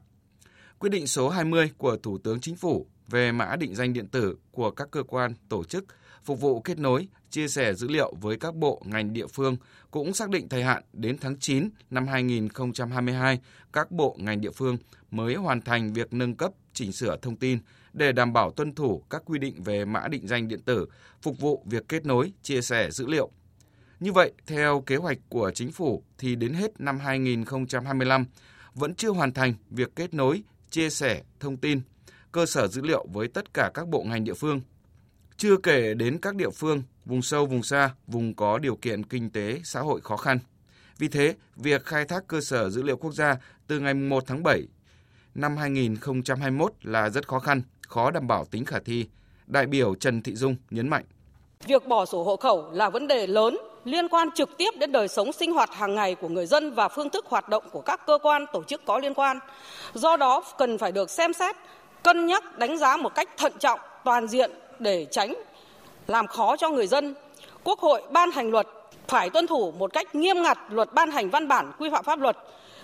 Quyết 0.79 0.89
định 0.89 1.07
số 1.07 1.29
20 1.29 1.71
của 1.77 1.97
Thủ 1.97 2.17
tướng 2.17 2.39
Chính 2.39 2.55
phủ 2.55 2.87
về 3.07 3.31
mã 3.31 3.55
định 3.55 3.75
danh 3.75 3.93
điện 3.93 4.07
tử 4.07 4.37
của 4.51 4.71
các 4.71 4.87
cơ 4.91 5.03
quan, 5.03 5.33
tổ 5.49 5.63
chức 5.63 5.85
phục 6.23 6.41
vụ 6.41 6.61
kết 6.61 6.79
nối, 6.79 7.07
chia 7.29 7.47
sẻ 7.47 7.73
dữ 7.73 7.87
liệu 7.87 8.13
với 8.21 8.37
các 8.37 8.55
bộ, 8.55 8.81
ngành 8.85 9.13
địa 9.13 9.27
phương 9.27 9.57
cũng 9.91 10.13
xác 10.13 10.29
định 10.29 10.49
thời 10.49 10.63
hạn 10.63 10.83
đến 10.93 11.17
tháng 11.21 11.39
9 11.39 11.69
năm 11.89 12.07
2022 12.07 13.39
các 13.73 13.91
bộ, 13.91 14.15
ngành 14.19 14.41
địa 14.41 14.51
phương 14.51 14.77
mới 15.11 15.35
hoàn 15.35 15.61
thành 15.61 15.93
việc 15.93 16.13
nâng 16.13 16.35
cấp, 16.35 16.51
chỉnh 16.73 16.91
sửa 16.91 17.17
thông 17.21 17.35
tin 17.35 17.59
để 17.95 18.11
đảm 18.11 18.33
bảo 18.33 18.51
tuân 18.51 18.75
thủ 18.75 19.03
các 19.09 19.21
quy 19.25 19.39
định 19.39 19.63
về 19.63 19.85
mã 19.85 20.07
định 20.07 20.27
danh 20.27 20.47
điện 20.47 20.61
tử, 20.61 20.87
phục 21.21 21.39
vụ 21.39 21.63
việc 21.65 21.87
kết 21.89 22.05
nối, 22.05 22.31
chia 22.41 22.61
sẻ 22.61 22.91
dữ 22.91 23.07
liệu. 23.07 23.29
Như 23.99 24.13
vậy, 24.13 24.33
theo 24.47 24.83
kế 24.85 24.95
hoạch 24.95 25.17
của 25.29 25.51
chính 25.51 25.71
phủ 25.71 26.03
thì 26.17 26.35
đến 26.35 26.53
hết 26.53 26.81
năm 26.81 26.99
2025 26.99 28.25
vẫn 28.73 28.95
chưa 28.95 29.09
hoàn 29.09 29.33
thành 29.33 29.53
việc 29.69 29.95
kết 29.95 30.13
nối, 30.13 30.43
chia 30.69 30.89
sẻ 30.89 31.23
thông 31.39 31.57
tin, 31.57 31.81
cơ 32.31 32.45
sở 32.45 32.67
dữ 32.67 32.81
liệu 32.81 33.05
với 33.13 33.27
tất 33.27 33.53
cả 33.53 33.71
các 33.73 33.87
bộ 33.87 34.03
ngành 34.03 34.23
địa 34.23 34.33
phương. 34.33 34.61
Chưa 35.37 35.57
kể 35.57 35.93
đến 35.93 36.17
các 36.21 36.35
địa 36.35 36.49
phương 36.49 36.83
vùng 37.05 37.21
sâu, 37.21 37.45
vùng 37.45 37.63
xa, 37.63 37.95
vùng 38.07 38.33
có 38.33 38.59
điều 38.59 38.75
kiện 38.75 39.03
kinh 39.03 39.29
tế, 39.29 39.61
xã 39.63 39.79
hội 39.79 40.01
khó 40.01 40.17
khăn. 40.17 40.39
Vì 40.97 41.07
thế, 41.07 41.35
việc 41.55 41.85
khai 41.85 42.05
thác 42.05 42.27
cơ 42.27 42.41
sở 42.41 42.69
dữ 42.69 42.81
liệu 42.81 42.97
quốc 42.97 43.13
gia 43.13 43.37
từ 43.67 43.79
ngày 43.79 43.93
1 43.93 44.23
tháng 44.27 44.43
7 44.43 44.67
năm 45.35 45.57
2021 45.57 46.73
là 46.81 47.09
rất 47.09 47.27
khó 47.27 47.39
khăn, 47.39 47.61
khó 47.87 48.11
đảm 48.11 48.27
bảo 48.27 48.45
tính 48.45 48.65
khả 48.65 48.79
thi. 48.85 49.05
Đại 49.47 49.65
biểu 49.65 49.95
Trần 49.95 50.21
Thị 50.21 50.35
Dung 50.35 50.55
nhấn 50.69 50.87
mạnh. 50.87 51.03
Việc 51.67 51.87
bỏ 51.87 52.05
sổ 52.05 52.23
hộ 52.23 52.35
khẩu 52.35 52.71
là 52.71 52.89
vấn 52.89 53.07
đề 53.07 53.27
lớn 53.27 53.57
liên 53.83 54.07
quan 54.07 54.31
trực 54.31 54.57
tiếp 54.57 54.69
đến 54.79 54.91
đời 54.91 55.07
sống 55.07 55.33
sinh 55.33 55.53
hoạt 55.53 55.69
hàng 55.73 55.95
ngày 55.95 56.15
của 56.15 56.29
người 56.29 56.45
dân 56.45 56.71
và 56.71 56.87
phương 56.87 57.09
thức 57.09 57.25
hoạt 57.27 57.49
động 57.49 57.63
của 57.71 57.81
các 57.81 58.05
cơ 58.05 58.17
quan 58.21 58.45
tổ 58.53 58.63
chức 58.63 58.85
có 58.85 58.99
liên 58.99 59.13
quan. 59.13 59.39
Do 59.93 60.17
đó 60.17 60.43
cần 60.57 60.77
phải 60.77 60.91
được 60.91 61.09
xem 61.09 61.33
xét, 61.33 61.55
cân 62.03 62.25
nhắc 62.25 62.57
đánh 62.57 62.77
giá 62.77 62.97
một 62.97 63.15
cách 63.15 63.29
thận 63.37 63.53
trọng, 63.59 63.79
toàn 64.03 64.27
diện 64.27 64.51
để 64.79 65.05
tránh 65.11 65.33
làm 66.07 66.27
khó 66.27 66.57
cho 66.57 66.69
người 66.69 66.87
dân. 66.87 67.15
Quốc 67.63 67.79
hội 67.79 68.01
ban 68.11 68.31
hành 68.31 68.51
luật 68.51 68.67
phải 69.07 69.29
tuân 69.29 69.47
thủ 69.47 69.71
một 69.71 69.93
cách 69.93 70.15
nghiêm 70.15 70.41
ngặt 70.41 70.57
luật 70.69 70.93
ban 70.93 71.11
hành 71.11 71.29
văn 71.29 71.47
bản 71.47 71.71
quy 71.79 71.89
phạm 71.89 72.03
pháp 72.03 72.19
luật, 72.19 72.37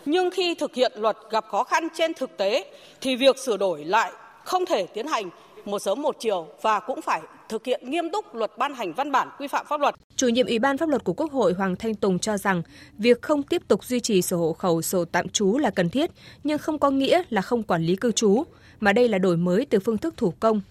nhưng 0.06 0.30
khi 0.32 0.56
thực 0.56 0.76
hiện 0.76 0.92
luật 0.96 1.18
gặp 1.30 1.46
khó 1.48 1.64
khăn 1.64 1.88
trên 1.94 2.14
thực 2.14 2.38
tế 2.38 2.72
thì 3.02 3.16
việc 3.16 3.38
sửa 3.38 3.58
đổi 3.58 3.84
lại 3.86 4.12
không 4.46 4.66
thể 4.66 4.88
tiến 4.94 5.08
hành 5.08 5.30
một 5.66 5.80
sớm 5.80 6.02
một 6.02 6.16
chiều 6.20 6.48
và 6.62 6.80
cũng 6.80 7.02
phải 7.02 7.22
thực 7.50 7.66
hiện 7.66 7.90
nghiêm 7.90 8.10
túc 8.14 8.36
luật 8.36 8.52
ban 8.58 8.74
hành 8.74 8.94
văn 8.94 9.12
bản 9.12 9.30
quy 9.40 9.48
phạm 9.48 9.66
pháp 9.70 9.82
luật. 9.82 9.96
Chủ 10.16 10.28
nhiệm 10.28 10.48
Ủy 10.48 10.60
ban 10.60 10.78
pháp 10.78 10.90
luật 10.90 11.04
của 11.04 11.14
Quốc 11.14 11.32
hội 11.32 11.54
Hoàng 11.54 11.76
Thanh 11.76 11.96
Tùng 11.96 12.20
cho 12.20 12.38
rằng 12.38 12.62
việc 12.98 13.22
không 13.22 13.44
tiếp 13.44 13.62
tục 13.68 13.84
duy 13.84 14.00
trì 14.00 14.22
sổ 14.22 14.38
hộ 14.38 14.54
khẩu, 14.54 14.82
sổ 14.82 15.06
tạm 15.06 15.30
trú 15.30 15.58
là 15.58 15.70
cần 15.70 15.90
thiết, 15.90 16.12
nhưng 16.44 16.58
không 16.58 16.80
có 16.80 16.90
nghĩa 16.90 17.24
là 17.30 17.42
không 17.42 17.64
quản 17.64 17.84
lý 17.84 17.96
cư 17.96 18.12
trú, 18.12 18.44
mà 18.80 18.94
đây 18.94 19.08
là 19.08 19.18
đổi 19.18 19.38
mới 19.38 19.66
từ 19.66 19.80
phương 19.80 19.98
thức 19.98 20.14
thủ 20.18 20.34
công 20.40 20.62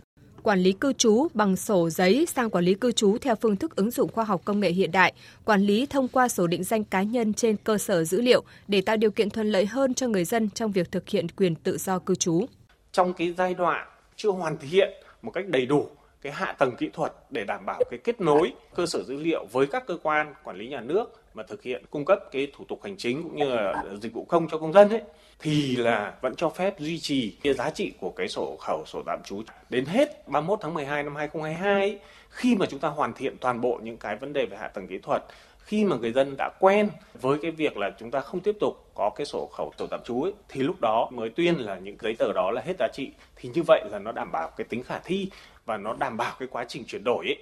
quản 0.42 0.60
lý 0.60 0.72
cư 0.72 0.92
trú 0.92 1.26
bằng 1.34 1.56
sổ 1.56 1.90
giấy 1.90 2.26
sang 2.34 2.50
quản 2.50 2.64
lý 2.64 2.74
cư 2.74 2.92
trú 2.92 3.18
theo 3.18 3.34
phương 3.34 3.56
thức 3.56 3.76
ứng 3.76 3.90
dụng 3.90 4.12
khoa 4.12 4.24
học 4.24 4.40
công 4.44 4.60
nghệ 4.60 4.70
hiện 4.70 4.92
đại, 4.92 5.12
quản 5.44 5.62
lý 5.62 5.86
thông 5.86 6.08
qua 6.08 6.28
sổ 6.28 6.46
định 6.46 6.64
danh 6.64 6.84
cá 6.84 7.02
nhân 7.02 7.34
trên 7.34 7.56
cơ 7.64 7.78
sở 7.78 8.04
dữ 8.04 8.20
liệu 8.20 8.42
để 8.68 8.80
tạo 8.80 8.96
điều 8.96 9.10
kiện 9.10 9.30
thuận 9.30 9.52
lợi 9.52 9.66
hơn 9.66 9.94
cho 9.94 10.08
người 10.08 10.24
dân 10.24 10.50
trong 10.50 10.72
việc 10.72 10.92
thực 10.92 11.08
hiện 11.08 11.28
quyền 11.28 11.54
tự 11.54 11.78
do 11.78 11.98
cư 11.98 12.14
trú. 12.14 12.46
Trong 12.92 13.12
cái 13.12 13.34
giai 13.38 13.54
đoạn 13.54 13.88
chưa 14.16 14.30
hoàn 14.30 14.58
thiện 14.58 14.90
một 15.22 15.30
cách 15.30 15.44
đầy 15.48 15.66
đủ 15.66 15.88
cái 16.22 16.32
hạ 16.32 16.52
tầng 16.52 16.76
kỹ 16.76 16.90
thuật 16.92 17.12
để 17.30 17.44
đảm 17.44 17.66
bảo 17.66 17.82
cái 17.90 17.98
kết 18.04 18.20
nối 18.20 18.52
cơ 18.74 18.86
sở 18.86 19.02
dữ 19.02 19.16
liệu 19.16 19.46
với 19.52 19.66
các 19.66 19.86
cơ 19.86 19.98
quan 20.02 20.34
quản 20.44 20.56
lý 20.56 20.68
nhà 20.68 20.80
nước 20.80 21.20
mà 21.34 21.42
thực 21.42 21.62
hiện 21.62 21.84
cung 21.90 22.04
cấp 22.04 22.18
cái 22.32 22.52
thủ 22.56 22.64
tục 22.68 22.80
hành 22.82 22.96
chính 22.96 23.22
cũng 23.22 23.36
như 23.36 23.44
là 23.44 23.84
dịch 24.02 24.12
vụ 24.12 24.24
công 24.24 24.48
cho 24.48 24.58
công 24.58 24.72
dân 24.72 24.88
ấy 24.88 25.02
thì 25.38 25.76
là 25.76 26.14
vẫn 26.20 26.34
cho 26.36 26.48
phép 26.48 26.78
duy 26.78 26.98
trì 26.98 27.36
cái 27.42 27.54
giá 27.54 27.70
trị 27.70 27.92
của 28.00 28.10
cái 28.10 28.28
sổ 28.28 28.56
khẩu 28.60 28.84
sổ 28.86 29.02
tạm 29.06 29.18
trú. 29.24 29.42
Đến 29.70 29.84
hết 29.84 30.28
31 30.28 30.58
tháng 30.62 30.74
12 30.74 31.02
năm 31.02 31.16
2022 31.16 31.80
ấy, 31.80 31.98
khi 32.30 32.56
mà 32.56 32.66
chúng 32.66 32.80
ta 32.80 32.88
hoàn 32.88 33.12
thiện 33.12 33.36
toàn 33.38 33.60
bộ 33.60 33.80
những 33.82 33.96
cái 33.96 34.16
vấn 34.16 34.32
đề 34.32 34.46
về 34.46 34.56
hạ 34.56 34.68
tầng 34.68 34.86
kỹ 34.86 34.98
thuật 34.98 35.22
khi 35.64 35.84
mà 35.84 35.96
người 35.96 36.12
dân 36.12 36.34
đã 36.38 36.50
quen 36.60 36.88
với 37.20 37.38
cái 37.42 37.50
việc 37.50 37.76
là 37.76 37.90
chúng 37.98 38.10
ta 38.10 38.20
không 38.20 38.40
tiếp 38.40 38.56
tục 38.60 38.90
có 38.94 39.10
cái 39.16 39.26
sổ 39.26 39.50
khẩu 39.52 39.72
sổ 39.78 39.86
tạm 39.86 40.00
trú 40.04 40.22
ấy, 40.22 40.32
thì 40.48 40.62
lúc 40.62 40.80
đó 40.80 41.08
mới 41.12 41.30
tuyên 41.30 41.56
là 41.58 41.78
những 41.78 41.96
giấy 42.00 42.14
tờ 42.18 42.32
đó 42.32 42.50
là 42.50 42.62
hết 42.62 42.74
giá 42.78 42.88
trị. 42.92 43.10
Thì 43.36 43.48
như 43.54 43.62
vậy 43.66 43.84
là 43.90 43.98
nó 43.98 44.12
đảm 44.12 44.32
bảo 44.32 44.50
cái 44.56 44.64
tính 44.64 44.82
khả 44.82 44.98
thi 44.98 45.30
và 45.64 45.76
nó 45.76 45.94
đảm 45.98 46.16
bảo 46.16 46.32
cái 46.38 46.48
quá 46.50 46.64
trình 46.68 46.84
chuyển 46.84 47.04
đổi 47.04 47.26
ấy 47.26 47.38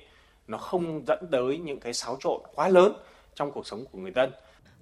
nó 0.49 0.59
không 0.59 1.03
dẫn 1.07 1.27
tới 1.31 1.59
những 1.59 1.81
cái 1.81 1.93
xáo 1.93 2.17
trộn 2.21 2.41
quá 2.55 2.69
lớn 2.69 2.93
trong 3.35 3.51
cuộc 3.51 3.67
sống 3.67 3.85
của 3.93 3.99
người 3.99 4.13
dân. 4.13 4.31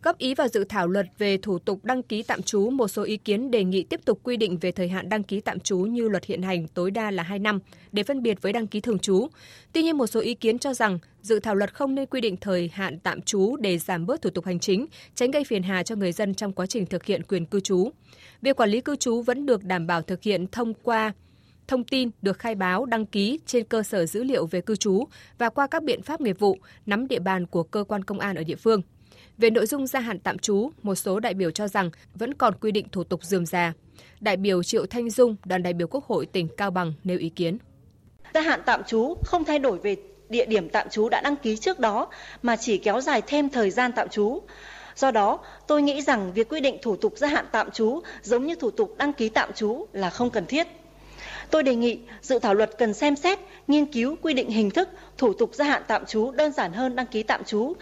Góp 0.06 0.18
ý 0.18 0.34
vào 0.34 0.48
dự 0.48 0.64
thảo 0.64 0.88
luật 0.88 1.06
về 1.18 1.36
thủ 1.36 1.58
tục 1.58 1.84
đăng 1.84 2.02
ký 2.02 2.22
tạm 2.22 2.42
trú, 2.42 2.70
một 2.70 2.88
số 2.88 3.02
ý 3.02 3.16
kiến 3.16 3.50
đề 3.50 3.64
nghị 3.64 3.82
tiếp 3.82 4.00
tục 4.04 4.20
quy 4.22 4.36
định 4.36 4.58
về 4.58 4.72
thời 4.72 4.88
hạn 4.88 5.08
đăng 5.08 5.22
ký 5.22 5.40
tạm 5.40 5.60
trú 5.60 5.78
như 5.78 6.08
luật 6.08 6.25
hiện 6.25 6.42
hành 6.42 6.68
tối 6.68 6.90
đa 6.90 7.10
là 7.10 7.22
2 7.22 7.38
năm 7.38 7.58
để 7.92 8.02
phân 8.02 8.22
biệt 8.22 8.42
với 8.42 8.52
đăng 8.52 8.66
ký 8.66 8.80
thường 8.80 8.98
trú. 8.98 9.28
Tuy 9.72 9.82
nhiên 9.82 9.96
một 9.96 10.06
số 10.06 10.20
ý 10.20 10.34
kiến 10.34 10.58
cho 10.58 10.75
rằng 10.75 10.98
dự 11.22 11.40
thảo 11.40 11.54
luật 11.54 11.75
không 11.75 11.94
nên 11.94 12.06
quy 12.06 12.20
định 12.20 12.36
thời 12.36 12.70
hạn 12.72 12.98
tạm 12.98 13.22
trú 13.22 13.56
để 13.56 13.78
giảm 13.78 14.06
bớt 14.06 14.22
thủ 14.22 14.30
tục 14.30 14.44
hành 14.44 14.58
chính, 14.58 14.86
tránh 15.14 15.30
gây 15.30 15.44
phiền 15.44 15.62
hà 15.62 15.82
cho 15.82 15.94
người 15.96 16.12
dân 16.12 16.34
trong 16.34 16.52
quá 16.52 16.66
trình 16.66 16.86
thực 16.86 17.04
hiện 17.04 17.22
quyền 17.22 17.46
cư 17.46 17.60
trú. 17.60 17.90
Việc 18.42 18.56
quản 18.56 18.70
lý 18.70 18.80
cư 18.80 18.96
trú 18.96 19.22
vẫn 19.22 19.46
được 19.46 19.64
đảm 19.64 19.86
bảo 19.86 20.02
thực 20.02 20.22
hiện 20.22 20.46
thông 20.46 20.75
qua 20.75 21.12
thông 21.68 21.84
tin 21.84 22.10
được 22.22 22.38
khai 22.38 22.54
báo 22.54 22.86
đăng 22.86 23.06
ký 23.06 23.40
trên 23.46 23.64
cơ 23.64 23.82
sở 23.82 24.06
dữ 24.06 24.25
liệu 24.25 24.46
về 24.46 24.60
cư 24.60 24.76
trú 24.76 25.04
và 25.38 25.48
qua 25.48 25.66
các 25.66 25.82
biện 25.82 26.02
pháp 26.02 26.20
nghiệp 26.20 26.38
vụ 26.38 26.58
nắm 26.86 27.08
địa 27.08 27.20
bàn 27.20 27.46
của 27.46 27.62
cơ 27.62 27.84
quan 27.84 28.04
công 28.04 28.18
an 28.18 28.36
ở 28.36 28.44
địa 28.44 28.56
phương. 28.56 28.82
Về 29.38 29.50
nội 29.50 29.66
dung 29.66 29.87
gia 29.87 30.00
hạn 30.00 30.19
tạm 30.19 30.38
trú, 30.38 30.71
một 30.83 30.95
số 30.95 31.21
đại 31.21 31.35
biểu 31.35 31.50
cho 31.50 31.69
rằng 31.69 31.90
vẫn 32.14 32.35
còn 32.35 32.55
quy 32.61 32.73
định 32.73 32.87
thủ 32.93 33.05
tục 33.05 33.25
dườm 33.25 33.47
già. 33.47 33.73
Đại 34.21 34.37
biểu 34.37 34.62
Triệu 34.62 34.87
Thanh 34.87 35.11
Dung, 35.11 35.37
đoàn 35.45 35.62
đại 35.62 35.73
biểu 35.73 35.88
Quốc 35.88 36.05
hội 36.05 36.26
tỉnh 36.26 36.49
Cao 36.57 36.71
Bằng 36.71 36.93
nêu 37.05 37.19
ý 37.19 37.28
kiến. 37.28 37.59
Gia 38.35 38.40
hạn 38.40 38.61
tạm 38.66 38.85
trú 38.85 39.14
không 39.25 39.45
thay 39.45 39.59
đổi 39.59 39.78
về 39.78 39.97
địa 40.28 40.47
điểm 40.47 40.69
tạm 40.69 40.88
trú 40.88 41.09
đã 41.09 41.21
đăng 41.21 41.37
ký 41.37 41.57
trước 41.57 41.81
đó 41.81 42.09
mà 42.43 42.57
chỉ 42.57 42.78
kéo 42.78 43.00
dài 43.00 43.23
thêm 43.26 43.49
thời 43.49 43.71
gian 43.71 43.93
tạm 43.97 44.09
trú. 44.09 44.43
Do 44.97 45.11
đó, 45.11 45.38
tôi 45.66 45.83
nghĩ 45.83 46.02
rằng 46.02 46.33
việc 46.33 46.49
quy 46.49 46.61
định 46.61 46.78
thủ 46.83 46.97
tục 46.97 47.14
gia 47.16 47.28
hạn 47.28 47.47
tạm 47.52 47.71
trú 47.71 48.00
giống 48.23 48.47
như 48.47 48.55
thủ 48.55 48.71
tục 48.71 48.95
đăng 48.99 49.12
ký 49.12 49.28
tạm 49.28 49.52
trú 49.52 49.87
là 49.93 50.11
không 50.11 50.31
cần 50.31 50.47
thiết. 50.47 50.66
Tôi 51.50 51.62
đề 51.62 51.75
nghị 51.75 51.99
dự 52.23 52.38
thảo 52.38 52.55
luật 52.55 52.71
cần 52.78 52.95
xem 52.95 53.16
xét, 53.16 53.38
nghiên 53.69 53.87
cứu 53.87 54.16
quy 54.23 54.35
định 54.35 54.50
hình 54.50 54.71
thức 54.71 54.88
thủ 55.19 55.33
tục 55.33 55.50
gia 55.55 55.64
hạn 55.64 55.83
tạm 55.88 56.07
trú 56.07 56.31
đơn 56.31 56.52
giản 56.52 56.73
hơn 56.73 56.97
đăng 56.97 57.07
ký 57.07 57.23
tạm 57.23 57.45
trú. 57.45 57.73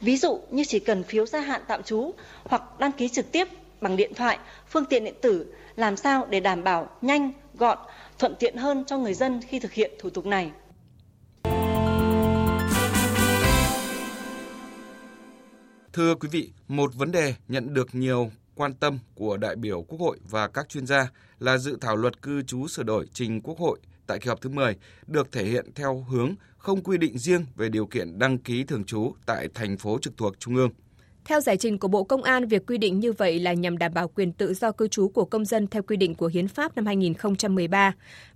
Ví 0.00 0.16
dụ 0.16 0.40
như 0.50 0.64
chỉ 0.64 0.78
cần 0.78 1.02
phiếu 1.04 1.26
gia 1.26 1.40
hạn 1.40 1.62
tạm 1.68 1.82
trú 1.82 2.14
hoặc 2.44 2.62
đăng 2.78 2.92
ký 2.92 3.08
trực 3.08 3.32
tiếp 3.32 3.48
bằng 3.80 3.96
điện 3.96 4.14
thoại, 4.14 4.38
phương 4.68 4.84
tiện 4.84 5.04
điện 5.04 5.14
tử 5.22 5.54
làm 5.76 5.96
sao 5.96 6.26
để 6.30 6.40
đảm 6.40 6.64
bảo 6.64 6.88
nhanh, 7.02 7.32
gọn, 7.54 7.78
thuận 8.18 8.34
tiện 8.38 8.56
hơn 8.56 8.84
cho 8.86 8.98
người 8.98 9.14
dân 9.14 9.40
khi 9.48 9.60
thực 9.60 9.72
hiện 9.72 9.90
thủ 9.98 10.10
tục 10.10 10.26
này. 10.26 10.50
Thưa 15.92 16.14
quý 16.14 16.28
vị, 16.32 16.50
một 16.68 16.94
vấn 16.94 17.12
đề 17.12 17.34
nhận 17.48 17.74
được 17.74 17.94
nhiều 17.94 18.30
quan 18.54 18.74
tâm 18.74 18.98
của 19.14 19.36
đại 19.36 19.56
biểu 19.56 19.82
Quốc 19.82 20.00
hội 20.00 20.18
và 20.30 20.48
các 20.48 20.68
chuyên 20.68 20.86
gia 20.86 21.10
là 21.38 21.58
dự 21.58 21.78
thảo 21.80 21.96
luật 21.96 22.22
cư 22.22 22.42
trú 22.42 22.68
sửa 22.68 22.82
đổi 22.82 23.06
trình 23.12 23.40
Quốc 23.40 23.58
hội 23.58 23.78
tại 24.06 24.18
kỳ 24.18 24.28
họp 24.28 24.40
thứ 24.40 24.50
10 24.50 24.76
được 25.06 25.32
thể 25.32 25.44
hiện 25.44 25.66
theo 25.74 26.06
hướng 26.08 26.34
không 26.58 26.82
quy 26.82 26.98
định 26.98 27.18
riêng 27.18 27.46
về 27.56 27.68
điều 27.68 27.86
kiện 27.86 28.18
đăng 28.18 28.38
ký 28.38 28.64
thường 28.64 28.84
trú 28.84 29.12
tại 29.26 29.48
thành 29.54 29.76
phố 29.78 29.98
trực 30.02 30.16
thuộc 30.16 30.40
Trung 30.40 30.56
ương. 30.56 30.70
Theo 31.24 31.40
giải 31.40 31.56
trình 31.56 31.78
của 31.78 31.88
Bộ 31.88 32.04
Công 32.04 32.22
an, 32.22 32.46
việc 32.46 32.66
quy 32.66 32.78
định 32.78 33.00
như 33.00 33.12
vậy 33.12 33.38
là 33.38 33.52
nhằm 33.52 33.78
đảm 33.78 33.94
bảo 33.94 34.08
quyền 34.08 34.32
tự 34.32 34.54
do 34.54 34.72
cư 34.72 34.88
trú 34.88 35.08
của 35.08 35.24
công 35.24 35.44
dân 35.44 35.66
theo 35.66 35.82
quy 35.82 35.96
định 35.96 36.14
của 36.14 36.26
Hiến 36.26 36.48
pháp 36.48 36.76
năm 36.76 36.86
2013, 36.86 37.94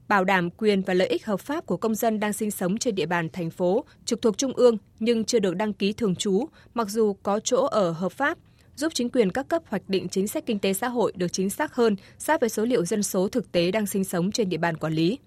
bảo 0.08 0.24
đảm 0.24 0.50
quyền 0.50 0.82
và 0.82 0.94
lợi 0.94 1.08
ích 1.08 1.26
hợp 1.26 1.40
pháp 1.40 1.66
của 1.66 1.76
công 1.76 1.94
dân 1.94 2.20
đang 2.20 2.32
sinh 2.32 2.50
sống 2.50 2.78
trên 2.78 2.94
địa 2.94 3.06
bàn 3.06 3.28
thành 3.32 3.50
phố 3.50 3.84
trực 4.04 4.22
thuộc 4.22 4.38
Trung 4.38 4.52
ương 4.52 4.78
nhưng 4.98 5.24
chưa 5.24 5.38
được 5.38 5.56
đăng 5.56 5.72
ký 5.72 5.92
thường 5.92 6.14
trú, 6.14 6.46
mặc 6.74 6.88
dù 6.88 7.12
có 7.22 7.40
chỗ 7.40 7.66
ở 7.66 7.90
hợp 7.90 8.12
pháp, 8.12 8.38
giúp 8.76 8.92
chính 8.94 9.10
quyền 9.10 9.30
các 9.30 9.48
cấp 9.48 9.62
hoạch 9.66 9.88
định 9.88 10.08
chính 10.08 10.28
sách 10.28 10.46
kinh 10.46 10.58
tế 10.58 10.72
xã 10.72 10.88
hội 10.88 11.12
được 11.16 11.32
chính 11.32 11.50
xác 11.50 11.74
hơn 11.74 11.96
sát 12.18 12.40
với 12.40 12.48
số 12.48 12.64
liệu 12.64 12.84
dân 12.84 13.02
số 13.02 13.28
thực 13.28 13.52
tế 13.52 13.70
đang 13.70 13.86
sinh 13.86 14.04
sống 14.04 14.32
trên 14.32 14.48
địa 14.48 14.56
bàn 14.56 14.76
quản 14.76 14.92
lý. 14.92 15.18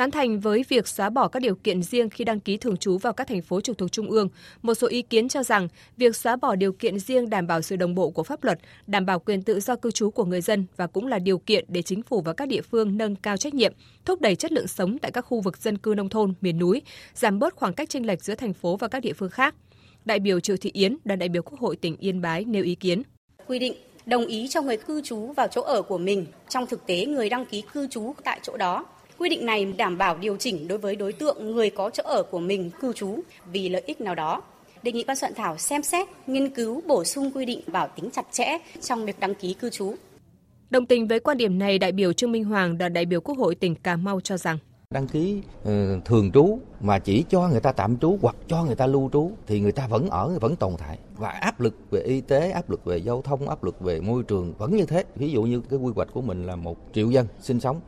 Tán 0.00 0.10
thành 0.10 0.40
với 0.40 0.64
việc 0.68 0.88
xóa 0.88 1.10
bỏ 1.10 1.28
các 1.28 1.40
điều 1.40 1.54
kiện 1.54 1.82
riêng 1.82 2.10
khi 2.10 2.24
đăng 2.24 2.40
ký 2.40 2.56
thường 2.56 2.76
trú 2.76 2.98
vào 2.98 3.12
các 3.12 3.28
thành 3.28 3.42
phố 3.42 3.60
trực 3.60 3.78
thuộc 3.78 3.92
trung 3.92 4.10
ương, 4.10 4.28
một 4.62 4.74
số 4.74 4.86
ý 4.86 5.02
kiến 5.02 5.28
cho 5.28 5.42
rằng 5.42 5.68
việc 5.96 6.16
xóa 6.16 6.36
bỏ 6.36 6.54
điều 6.54 6.72
kiện 6.72 6.98
riêng 6.98 7.30
đảm 7.30 7.46
bảo 7.46 7.62
sự 7.62 7.76
đồng 7.76 7.94
bộ 7.94 8.10
của 8.10 8.22
pháp 8.22 8.44
luật, 8.44 8.58
đảm 8.86 9.06
bảo 9.06 9.18
quyền 9.18 9.42
tự 9.42 9.60
do 9.60 9.76
cư 9.76 9.90
trú 9.90 10.10
của 10.10 10.24
người 10.24 10.40
dân 10.40 10.66
và 10.76 10.86
cũng 10.86 11.06
là 11.06 11.18
điều 11.18 11.38
kiện 11.38 11.64
để 11.68 11.82
chính 11.82 12.02
phủ 12.02 12.20
và 12.20 12.32
các 12.32 12.48
địa 12.48 12.60
phương 12.62 12.96
nâng 12.96 13.16
cao 13.16 13.36
trách 13.36 13.54
nhiệm, 13.54 13.72
thúc 14.04 14.20
đẩy 14.20 14.36
chất 14.36 14.52
lượng 14.52 14.68
sống 14.68 14.98
tại 14.98 15.10
các 15.10 15.20
khu 15.20 15.40
vực 15.40 15.58
dân 15.58 15.78
cư 15.78 15.94
nông 15.96 16.08
thôn, 16.08 16.34
miền 16.40 16.58
núi, 16.58 16.82
giảm 17.14 17.38
bớt 17.38 17.56
khoảng 17.56 17.74
cách 17.74 17.88
chênh 17.88 18.06
lệch 18.06 18.24
giữa 18.24 18.34
thành 18.34 18.52
phố 18.52 18.76
và 18.76 18.88
các 18.88 19.00
địa 19.00 19.12
phương 19.12 19.30
khác. 19.30 19.54
Đại 20.04 20.20
biểu 20.20 20.40
Triệu 20.40 20.56
Thị 20.56 20.70
Yến, 20.74 20.96
đoàn 21.04 21.18
đại 21.18 21.28
biểu 21.28 21.42
Quốc 21.42 21.60
hội 21.60 21.76
tỉnh 21.76 21.96
Yên 21.96 22.20
Bái 22.20 22.44
nêu 22.44 22.64
ý 22.64 22.74
kiến. 22.74 23.02
Quy 23.46 23.58
định 23.58 23.74
đồng 24.06 24.26
ý 24.26 24.48
cho 24.48 24.62
người 24.62 24.76
cư 24.76 25.02
trú 25.02 25.32
vào 25.32 25.48
chỗ 25.48 25.62
ở 25.62 25.82
của 25.82 25.98
mình, 25.98 26.26
trong 26.48 26.66
thực 26.66 26.86
tế 26.86 27.06
người 27.06 27.28
đăng 27.28 27.46
ký 27.46 27.62
cư 27.72 27.86
trú 27.86 28.14
tại 28.24 28.40
chỗ 28.42 28.56
đó 28.56 28.86
Quy 29.20 29.28
định 29.28 29.46
này 29.46 29.64
đảm 29.64 29.98
bảo 29.98 30.18
điều 30.18 30.36
chỉnh 30.36 30.68
đối 30.68 30.78
với 30.78 30.96
đối 30.96 31.12
tượng 31.12 31.52
người 31.52 31.70
có 31.70 31.90
chỗ 31.90 32.02
ở 32.06 32.22
của 32.22 32.38
mình 32.38 32.70
cư 32.80 32.92
trú 32.92 33.20
vì 33.52 33.68
lợi 33.68 33.82
ích 33.86 34.00
nào 34.00 34.14
đó. 34.14 34.42
Đề 34.82 34.92
nghị 34.92 35.04
ban 35.04 35.16
soạn 35.16 35.34
thảo 35.34 35.58
xem 35.58 35.82
xét, 35.82 36.08
nghiên 36.26 36.54
cứu 36.54 36.82
bổ 36.86 37.04
sung 37.04 37.30
quy 37.34 37.44
định 37.44 37.60
bảo 37.66 37.88
tính 37.96 38.10
chặt 38.10 38.26
chẽ 38.30 38.58
trong 38.80 39.06
việc 39.06 39.20
đăng 39.20 39.34
ký 39.34 39.54
cư 39.54 39.70
trú. 39.70 39.94
Đồng 40.70 40.86
tình 40.86 41.08
với 41.08 41.20
quan 41.20 41.36
điểm 41.36 41.58
này, 41.58 41.78
đại 41.78 41.92
biểu 41.92 42.12
Trương 42.12 42.32
Minh 42.32 42.44
Hoàng, 42.44 42.78
đoàn 42.78 42.92
đại 42.92 43.06
biểu 43.06 43.20
Quốc 43.20 43.38
hội 43.38 43.54
tỉnh 43.54 43.74
Cà 43.74 43.96
Mau 43.96 44.20
cho 44.20 44.36
rằng 44.36 44.58
đăng 44.94 45.08
ký 45.08 45.42
uh, 45.62 46.04
thường 46.04 46.30
trú 46.32 46.58
mà 46.80 46.98
chỉ 46.98 47.24
cho 47.28 47.48
người 47.48 47.60
ta 47.60 47.72
tạm 47.72 47.98
trú 47.98 48.18
hoặc 48.22 48.36
cho 48.48 48.64
người 48.64 48.74
ta 48.74 48.86
lưu 48.86 49.10
trú 49.12 49.30
thì 49.46 49.60
người 49.60 49.72
ta 49.72 49.86
vẫn 49.86 50.10
ở 50.10 50.38
vẫn 50.40 50.56
tồn 50.56 50.72
tại 50.78 50.98
và 51.16 51.30
áp 51.30 51.60
lực 51.60 51.74
về 51.90 52.00
y 52.00 52.20
tế 52.20 52.50
áp 52.50 52.70
lực 52.70 52.84
về 52.84 52.96
giao 52.96 53.22
thông 53.22 53.48
áp 53.48 53.64
lực 53.64 53.80
về 53.80 54.00
môi 54.00 54.22
trường 54.22 54.54
vẫn 54.58 54.76
như 54.76 54.86
thế 54.86 55.04
ví 55.16 55.30
dụ 55.30 55.42
như 55.42 55.60
cái 55.70 55.78
quy 55.78 55.92
hoạch 55.96 56.08
của 56.12 56.22
mình 56.22 56.46
là 56.46 56.56
một 56.56 56.76
triệu 56.92 57.10
dân 57.10 57.26
sinh 57.40 57.60
sống 57.60 57.80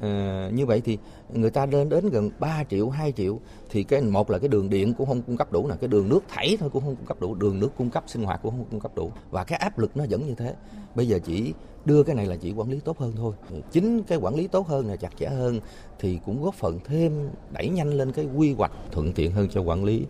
À, 0.00 0.50
như 0.52 0.66
vậy 0.66 0.80
thì 0.84 0.98
người 1.28 1.50
ta 1.50 1.66
lên 1.66 1.88
đến 1.88 2.10
gần 2.10 2.30
3 2.38 2.64
triệu 2.64 2.90
2 2.90 3.12
triệu 3.12 3.40
thì 3.70 3.82
cái 3.82 4.02
một 4.02 4.30
là 4.30 4.38
cái 4.38 4.48
đường 4.48 4.70
điện 4.70 4.94
cũng 4.94 5.06
không 5.06 5.22
cung 5.22 5.36
cấp 5.36 5.52
đủ 5.52 5.66
nè 5.68 5.74
cái 5.80 5.88
đường 5.88 6.08
nước 6.08 6.20
thảy 6.28 6.56
thôi 6.60 6.70
cũng 6.72 6.84
không 6.84 6.96
cung 6.96 7.06
cấp 7.06 7.20
đủ 7.20 7.34
đường 7.34 7.60
nước 7.60 7.70
cung 7.78 7.90
cấp 7.90 8.04
sinh 8.06 8.24
hoạt 8.24 8.40
cũng 8.42 8.50
không 8.50 8.66
cung 8.70 8.80
cấp 8.80 8.92
đủ. 8.94 9.12
Và 9.30 9.44
cái 9.44 9.58
áp 9.58 9.78
lực 9.78 9.96
nó 9.96 10.04
vẫn 10.10 10.26
như 10.26 10.34
thế. 10.34 10.54
Bây 10.94 11.08
giờ 11.08 11.18
chỉ 11.24 11.54
đưa 11.84 12.02
cái 12.02 12.14
này 12.14 12.26
là 12.26 12.36
chỉ 12.36 12.52
quản 12.52 12.70
lý 12.70 12.80
tốt 12.84 12.98
hơn 12.98 13.12
thôi. 13.16 13.34
Ừ, 13.50 13.56
chính 13.72 14.02
cái 14.02 14.18
quản 14.18 14.34
lý 14.34 14.46
tốt 14.48 14.68
hơn 14.68 14.86
là 14.86 14.96
chặt 14.96 15.10
chẽ 15.18 15.26
hơn 15.26 15.60
thì 15.98 16.18
cũng 16.26 16.42
góp 16.42 16.54
phần 16.54 16.78
thêm 16.84 17.30
đẩy 17.52 17.68
nhanh 17.68 17.94
lên 17.94 18.12
cái 18.12 18.28
quy 18.36 18.54
hoạch 18.54 18.72
thuận 18.90 19.12
tiện 19.12 19.32
hơn 19.32 19.48
cho 19.48 19.60
quản 19.60 19.84
lý. 19.84 20.06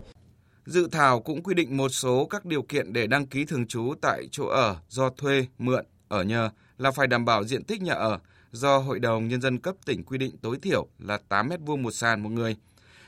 Dự 0.65 0.87
thảo 0.91 1.19
cũng 1.19 1.43
quy 1.43 1.53
định 1.53 1.77
một 1.77 1.89
số 1.89 2.25
các 2.25 2.45
điều 2.45 2.61
kiện 2.61 2.93
để 2.93 3.07
đăng 3.07 3.25
ký 3.25 3.45
thường 3.45 3.67
trú 3.67 3.93
tại 4.01 4.27
chỗ 4.31 4.47
ở 4.47 4.75
do 4.89 5.09
thuê, 5.09 5.45
mượn, 5.57 5.85
ở 6.07 6.23
nhờ 6.23 6.49
là 6.77 6.91
phải 6.91 7.07
đảm 7.07 7.25
bảo 7.25 7.43
diện 7.43 7.63
tích 7.63 7.81
nhà 7.81 7.93
ở, 7.93 8.19
do 8.53 8.77
Hội 8.77 8.99
đồng 8.99 9.27
Nhân 9.27 9.41
dân 9.41 9.59
cấp 9.59 9.75
tỉnh 9.85 10.03
quy 10.03 10.17
định 10.17 10.37
tối 10.37 10.57
thiểu 10.61 10.87
là 10.99 11.17
8 11.29 11.49
mét 11.49 11.59
vuông 11.65 11.83
một 11.83 11.91
sàn 11.91 12.23
một 12.23 12.29
người. 12.29 12.55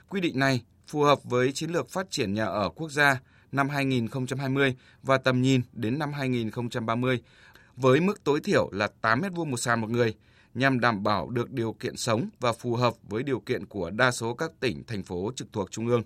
Quy 0.10 0.22
định 0.22 0.40
này 0.40 0.62
phù 0.88 1.02
hợp 1.02 1.24
với 1.24 1.52
chiến 1.52 1.70
lược 1.70 1.90
phát 1.90 2.12
triển 2.12 2.34
nhà 2.34 2.46
ở 2.46 2.70
quốc 2.70 2.92
gia 2.92 3.22
năm 3.52 3.70
2020 3.70 4.76
và 5.04 5.18
tầm 5.18 5.42
nhìn 5.42 5.62
đến 5.74 6.00
năm 6.00 6.14
2030 6.14 7.22
với 7.76 8.02
mức 8.02 8.24
tối 8.24 8.40
thiểu 8.44 8.70
là 8.72 8.88
8 9.02 9.22
mét 9.22 9.32
vuông 9.36 9.52
một 9.52 9.58
sàn 9.58 9.82
một 9.82 9.90
người 9.90 10.16
nhằm 10.54 10.80
đảm 10.80 11.04
bảo 11.04 11.30
được 11.30 11.52
điều 11.52 11.74
kiện 11.74 11.98
sống 11.98 12.30
và 12.40 12.54
phù 12.54 12.76
hợp 12.76 12.94
với 13.04 13.24
điều 13.24 13.40
kiện 13.40 13.66
của 13.66 13.90
đa 13.90 14.12
số 14.12 14.34
các 14.34 14.52
tỉnh, 14.60 14.84
thành 14.88 15.04
phố 15.04 15.32
trực 15.36 15.48
thuộc 15.54 15.72
Trung 15.72 15.88
ương. 15.88 16.04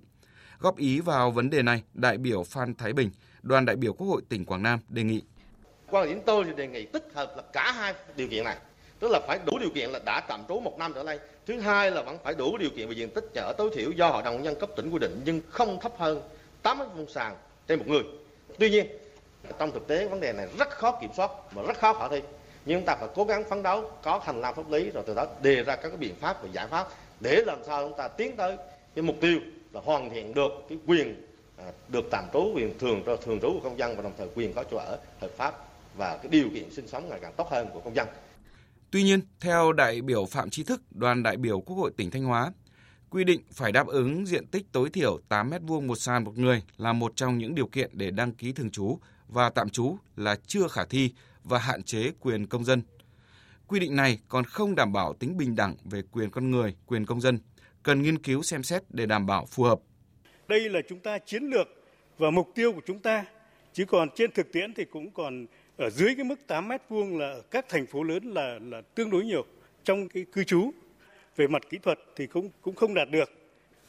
Góp 0.60 0.78
ý 0.78 1.00
vào 1.00 1.32
vấn 1.32 1.50
đề 1.50 1.62
này, 1.62 1.84
đại 1.94 2.18
biểu 2.18 2.44
Phan 2.44 2.76
Thái 2.76 2.94
Bình, 2.94 3.10
đoàn 3.42 3.66
đại 3.66 3.76
biểu 3.76 3.94
Quốc 3.94 4.08
hội 4.08 4.22
tỉnh 4.30 4.46
Quảng 4.46 4.64
Nam 4.64 4.80
đề 4.90 5.04
nghị. 5.04 5.22
Quan 5.90 6.10
điểm 6.10 6.20
tôi 6.26 6.46
thì 6.46 6.52
đề 6.58 6.68
nghị 6.68 6.86
tích 6.86 7.08
hợp 7.14 7.34
là 7.38 7.44
cả 7.54 7.72
hai 7.72 7.94
điều 8.16 8.28
kiện 8.28 8.44
này. 8.44 8.58
Tức 9.00 9.12
là 9.12 9.20
phải 9.28 9.40
đủ 9.46 9.60
điều 9.60 9.70
kiện 9.70 9.90
là 9.90 10.00
đã 10.06 10.20
tạm 10.28 10.44
trú 10.48 10.60
một 10.60 10.78
năm 10.78 10.94
trở 10.96 11.04
lên. 11.04 11.20
Thứ 11.46 11.60
hai 11.60 11.92
là 11.92 12.02
vẫn 12.02 12.18
phải 12.24 12.34
đủ 12.34 12.58
điều 12.58 12.70
kiện 12.70 12.88
về 12.88 12.96
diện 12.96 13.10
tích 13.10 13.26
nhà 13.34 13.42
ở 13.42 13.54
tối 13.58 13.70
thiểu 13.76 13.92
do 13.92 14.10
Hội 14.10 14.24
đồng 14.24 14.44
nhân 14.44 14.56
cấp 14.60 14.70
tỉnh 14.76 14.90
quy 14.90 15.00
định 15.00 15.22
nhưng 15.26 15.42
không 15.50 15.80
thấp 15.80 15.92
hơn 15.98 16.22
8 16.62 16.80
mét 16.80 16.88
vuông 16.96 17.10
sàn 17.10 17.36
trên 17.68 17.80
một 17.80 17.86
người. 17.88 18.04
Tuy 18.60 18.70
nhiên, 18.70 18.88
trong 19.60 19.72
thực 19.72 19.88
tế 19.88 20.08
vấn 20.08 20.20
đề 20.20 20.34
này 20.34 20.48
rất 20.60 20.70
khó 20.70 20.92
kiểm 21.02 21.10
soát 21.18 21.32
và 21.52 21.64
rất 21.64 21.78
khó 21.78 21.94
khả 21.94 22.08
thi. 22.08 22.22
Nhưng 22.66 22.80
chúng 22.80 22.86
ta 22.86 22.96
phải 22.96 23.10
cố 23.16 23.24
gắng 23.24 23.44
phấn 23.50 23.64
đấu 23.64 23.92
có 24.04 24.22
hành 24.24 24.42
lang 24.42 24.56
pháp 24.56 24.72
lý 24.72 24.90
rồi 24.90 25.04
từ 25.08 25.14
đó 25.14 25.26
đề 25.42 25.64
ra 25.64 25.76
các 25.76 26.00
biện 26.00 26.16
pháp 26.16 26.44
và 26.44 26.50
giải 26.54 26.68
pháp 26.68 26.88
để 27.20 27.44
làm 27.46 27.60
sao 27.66 27.88
chúng 27.88 27.98
ta 27.98 28.08
tiến 28.08 28.36
tới 28.36 28.58
cái 28.96 29.04
mục 29.04 29.16
tiêu 29.22 29.40
là 29.72 29.82
hoàn 29.84 30.10
thiện 30.10 30.34
được 30.34 30.52
cái 30.70 30.78
quyền 30.88 31.24
à, 31.58 31.72
được 31.88 32.06
tạm 32.12 32.26
trú 32.34 32.52
quyền 32.56 32.80
thường 32.80 33.04
thường 33.06 33.40
trú 33.42 33.54
của 33.54 33.60
công 33.64 33.78
dân 33.78 33.96
và 33.96 34.02
đồng 34.04 34.14
thời 34.18 34.28
quyền 34.36 34.54
có 34.54 34.64
chỗ 34.72 34.78
ở 34.78 34.98
hợp 35.22 35.32
pháp 35.38 35.54
và 35.98 36.18
cái 36.18 36.28
điều 36.32 36.50
kiện 36.54 36.72
sinh 36.72 36.88
sống 36.88 37.10
ngày 37.10 37.20
càng 37.22 37.34
tốt 37.38 37.50
hơn 37.50 37.68
của 37.74 37.80
công 37.80 37.96
dân. 37.96 38.08
Tuy 38.92 39.04
nhiên, 39.04 39.22
theo 39.40 39.72
đại 39.72 40.02
biểu 40.02 40.26
Phạm 40.26 40.50
Trí 40.50 40.64
Thức, 40.64 40.82
đoàn 40.92 41.24
đại 41.24 41.38
biểu 41.38 41.62
Quốc 41.62 41.76
hội 41.76 41.92
tỉnh 41.98 42.12
Thanh 42.12 42.24
Hóa, 42.24 42.52
quy 43.10 43.24
định 43.24 43.42
phải 43.52 43.72
đáp 43.72 43.88
ứng 43.88 44.26
diện 44.26 44.48
tích 44.48 44.66
tối 44.72 44.90
thiểu 44.90 45.20
8 45.30 45.50
mét 45.50 45.62
vuông 45.62 45.88
một 45.88 45.96
sàn 45.96 46.24
một 46.24 46.38
người 46.38 46.64
là 46.78 46.94
một 46.94 47.16
trong 47.16 47.38
những 47.38 47.56
điều 47.56 47.68
kiện 47.68 47.90
để 47.94 48.12
đăng 48.12 48.32
ký 48.32 48.52
thường 48.52 48.72
trú 48.72 49.00
và 49.28 49.50
tạm 49.50 49.70
trú 49.70 49.98
là 50.16 50.36
chưa 50.48 50.68
khả 50.68 50.86
thi 50.86 51.14
và 51.44 51.60
hạn 51.60 51.84
chế 51.84 52.12
quyền 52.20 52.48
công 52.48 52.66
dân. 52.66 52.82
Quy 53.68 53.80
định 53.80 53.96
này 53.96 54.20
còn 54.28 54.44
không 54.46 54.76
đảm 54.76 54.94
bảo 54.94 55.14
tính 55.14 55.38
bình 55.38 55.56
đẳng 55.56 55.76
về 55.84 56.02
quyền 56.12 56.30
con 56.30 56.52
người, 56.52 56.76
quyền 56.86 57.06
công 57.06 57.22
dân, 57.22 57.40
cần 57.84 58.02
nghiên 58.02 58.24
cứu 58.24 58.44
xem 58.44 58.64
xét 58.64 58.84
để 58.90 59.06
đảm 59.06 59.26
bảo 59.26 59.46
phù 59.46 59.64
hợp. 59.64 59.80
Đây 60.48 60.70
là 60.70 60.80
chúng 60.90 61.00
ta 61.00 61.18
chiến 61.26 61.44
lược 61.44 61.68
và 62.18 62.32
mục 62.32 62.50
tiêu 62.56 62.74
của 62.74 62.82
chúng 62.88 63.00
ta, 63.00 63.26
chứ 63.74 63.86
còn 63.86 64.10
trên 64.16 64.32
thực 64.32 64.52
tiễn 64.52 64.74
thì 64.74 64.86
cũng 64.86 65.12
còn 65.12 65.46
ở 65.80 65.90
dưới 65.90 66.16
cái 66.16 66.24
mức 66.24 66.48
8 66.48 66.68
mét 66.68 66.82
vuông 66.90 67.18
là 67.18 67.30
ở 67.30 67.42
các 67.52 67.70
thành 67.70 67.86
phố 67.86 68.04
lớn 68.04 68.24
là 68.24 68.60
là 68.62 68.82
tương 68.96 69.10
đối 69.10 69.26
nhiều 69.26 69.46
trong 69.84 70.10
cái 70.10 70.26
cư 70.34 70.44
trú. 70.44 70.72
Về 71.36 71.48
mặt 71.48 71.62
kỹ 71.70 71.78
thuật 71.78 72.00
thì 72.16 72.28
cũng 72.28 72.50
cũng 72.62 72.76
không 72.76 72.94
đạt 72.94 73.10
được. 73.12 73.32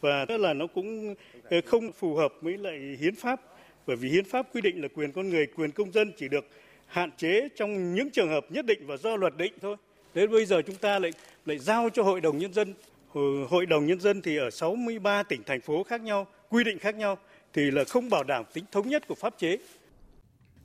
Và 0.01 0.25
tức 0.25 0.37
là 0.37 0.53
nó 0.53 0.67
cũng 0.67 1.15
ờ, 1.51 1.61
không 1.67 1.93
phù 1.93 2.15
hợp 2.15 2.33
với 2.41 2.59
lại 2.59 2.97
hiến 3.01 3.15
pháp. 3.15 3.41
Bởi 3.87 3.97
vì 3.97 4.09
hiến 4.09 4.25
pháp 4.25 4.47
quy 4.55 4.61
định 4.61 4.83
là 4.83 4.89
quyền 4.95 5.13
con 5.13 5.29
người, 5.29 5.47
quyền 5.47 5.71
công 5.71 5.93
dân 5.93 6.13
chỉ 6.17 6.29
được 6.29 6.47
hạn 6.87 7.11
chế 7.17 7.49
trong 7.57 7.95
những 7.95 8.11
trường 8.11 8.29
hợp 8.29 8.47
nhất 8.49 8.67
định 8.67 8.87
và 8.87 8.97
do 8.97 9.17
luật 9.17 9.37
định 9.37 9.53
thôi. 9.61 9.77
Đến 10.15 10.31
bây 10.31 10.45
giờ 10.45 10.63
chúng 10.67 10.77
ta 10.77 10.99
lại 10.99 11.13
lại 11.47 11.59
giao 11.59 11.89
cho 11.91 12.03
hội 12.03 12.21
đồng 12.21 12.39
nhân 12.39 12.53
dân. 12.53 12.75
Hội 13.49 13.67
đồng 13.67 13.87
nhân 13.87 14.01
dân 14.01 14.23
thì 14.23 14.37
ở 14.37 14.51
63 14.51 15.23
tỉnh, 15.23 15.43
thành 15.47 15.61
phố 15.61 15.83
khác 15.83 16.01
nhau, 16.01 16.27
quy 16.49 16.65
định 16.65 16.79
khác 16.79 16.95
nhau, 16.95 17.19
thì 17.53 17.71
là 17.71 17.85
không 17.85 18.11
bảo 18.11 18.25
đảm 18.25 18.45
tính 18.53 18.65
thống 18.73 18.89
nhất 18.89 19.07
của 19.09 19.15
pháp 19.15 19.35
chế. 19.39 19.59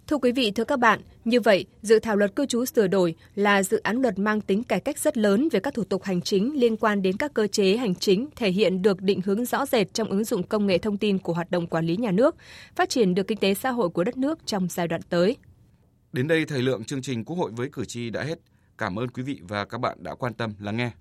Thưa 0.07 0.17
quý 0.17 0.31
vị, 0.31 0.51
thưa 0.51 0.63
các 0.63 0.79
bạn, 0.79 1.01
như 1.25 1.41
vậy, 1.41 1.65
dự 1.81 1.99
thảo 1.99 2.15
luật 2.15 2.35
cư 2.35 2.45
trú 2.45 2.65
sửa 2.65 2.87
đổi 2.87 3.15
là 3.35 3.63
dự 3.63 3.77
án 3.77 4.01
luật 4.01 4.19
mang 4.19 4.41
tính 4.41 4.63
cải 4.63 4.79
cách 4.79 4.99
rất 4.99 5.17
lớn 5.17 5.49
về 5.51 5.59
các 5.59 5.73
thủ 5.73 5.83
tục 5.83 6.03
hành 6.03 6.21
chính 6.21 6.59
liên 6.59 6.77
quan 6.77 7.01
đến 7.01 7.17
các 7.17 7.33
cơ 7.33 7.47
chế 7.47 7.77
hành 7.77 7.95
chính, 7.95 8.27
thể 8.35 8.51
hiện 8.51 8.81
được 8.81 9.01
định 9.01 9.21
hướng 9.25 9.45
rõ 9.45 9.65
rệt 9.65 9.93
trong 9.93 10.09
ứng 10.09 10.23
dụng 10.23 10.43
công 10.43 10.67
nghệ 10.67 10.77
thông 10.77 10.97
tin 10.97 11.17
của 11.17 11.33
hoạt 11.33 11.51
động 11.51 11.67
quản 11.67 11.85
lý 11.85 11.97
nhà 11.97 12.11
nước, 12.11 12.35
phát 12.75 12.89
triển 12.89 13.15
được 13.15 13.27
kinh 13.27 13.37
tế 13.37 13.53
xã 13.53 13.71
hội 13.71 13.89
của 13.89 14.03
đất 14.03 14.17
nước 14.17 14.39
trong 14.45 14.67
giai 14.69 14.87
đoạn 14.87 15.01
tới. 15.09 15.37
Đến 16.13 16.27
đây 16.27 16.45
thời 16.45 16.61
lượng 16.61 16.83
chương 16.83 17.01
trình 17.01 17.25
Quốc 17.25 17.35
hội 17.35 17.51
với 17.51 17.69
cử 17.71 17.85
tri 17.85 18.09
đã 18.09 18.23
hết. 18.23 18.39
Cảm 18.77 18.99
ơn 18.99 19.07
quý 19.07 19.23
vị 19.23 19.39
và 19.47 19.65
các 19.65 19.77
bạn 19.77 19.97
đã 20.03 20.15
quan 20.15 20.33
tâm 20.33 20.53
lắng 20.59 20.77
nghe. 20.77 20.91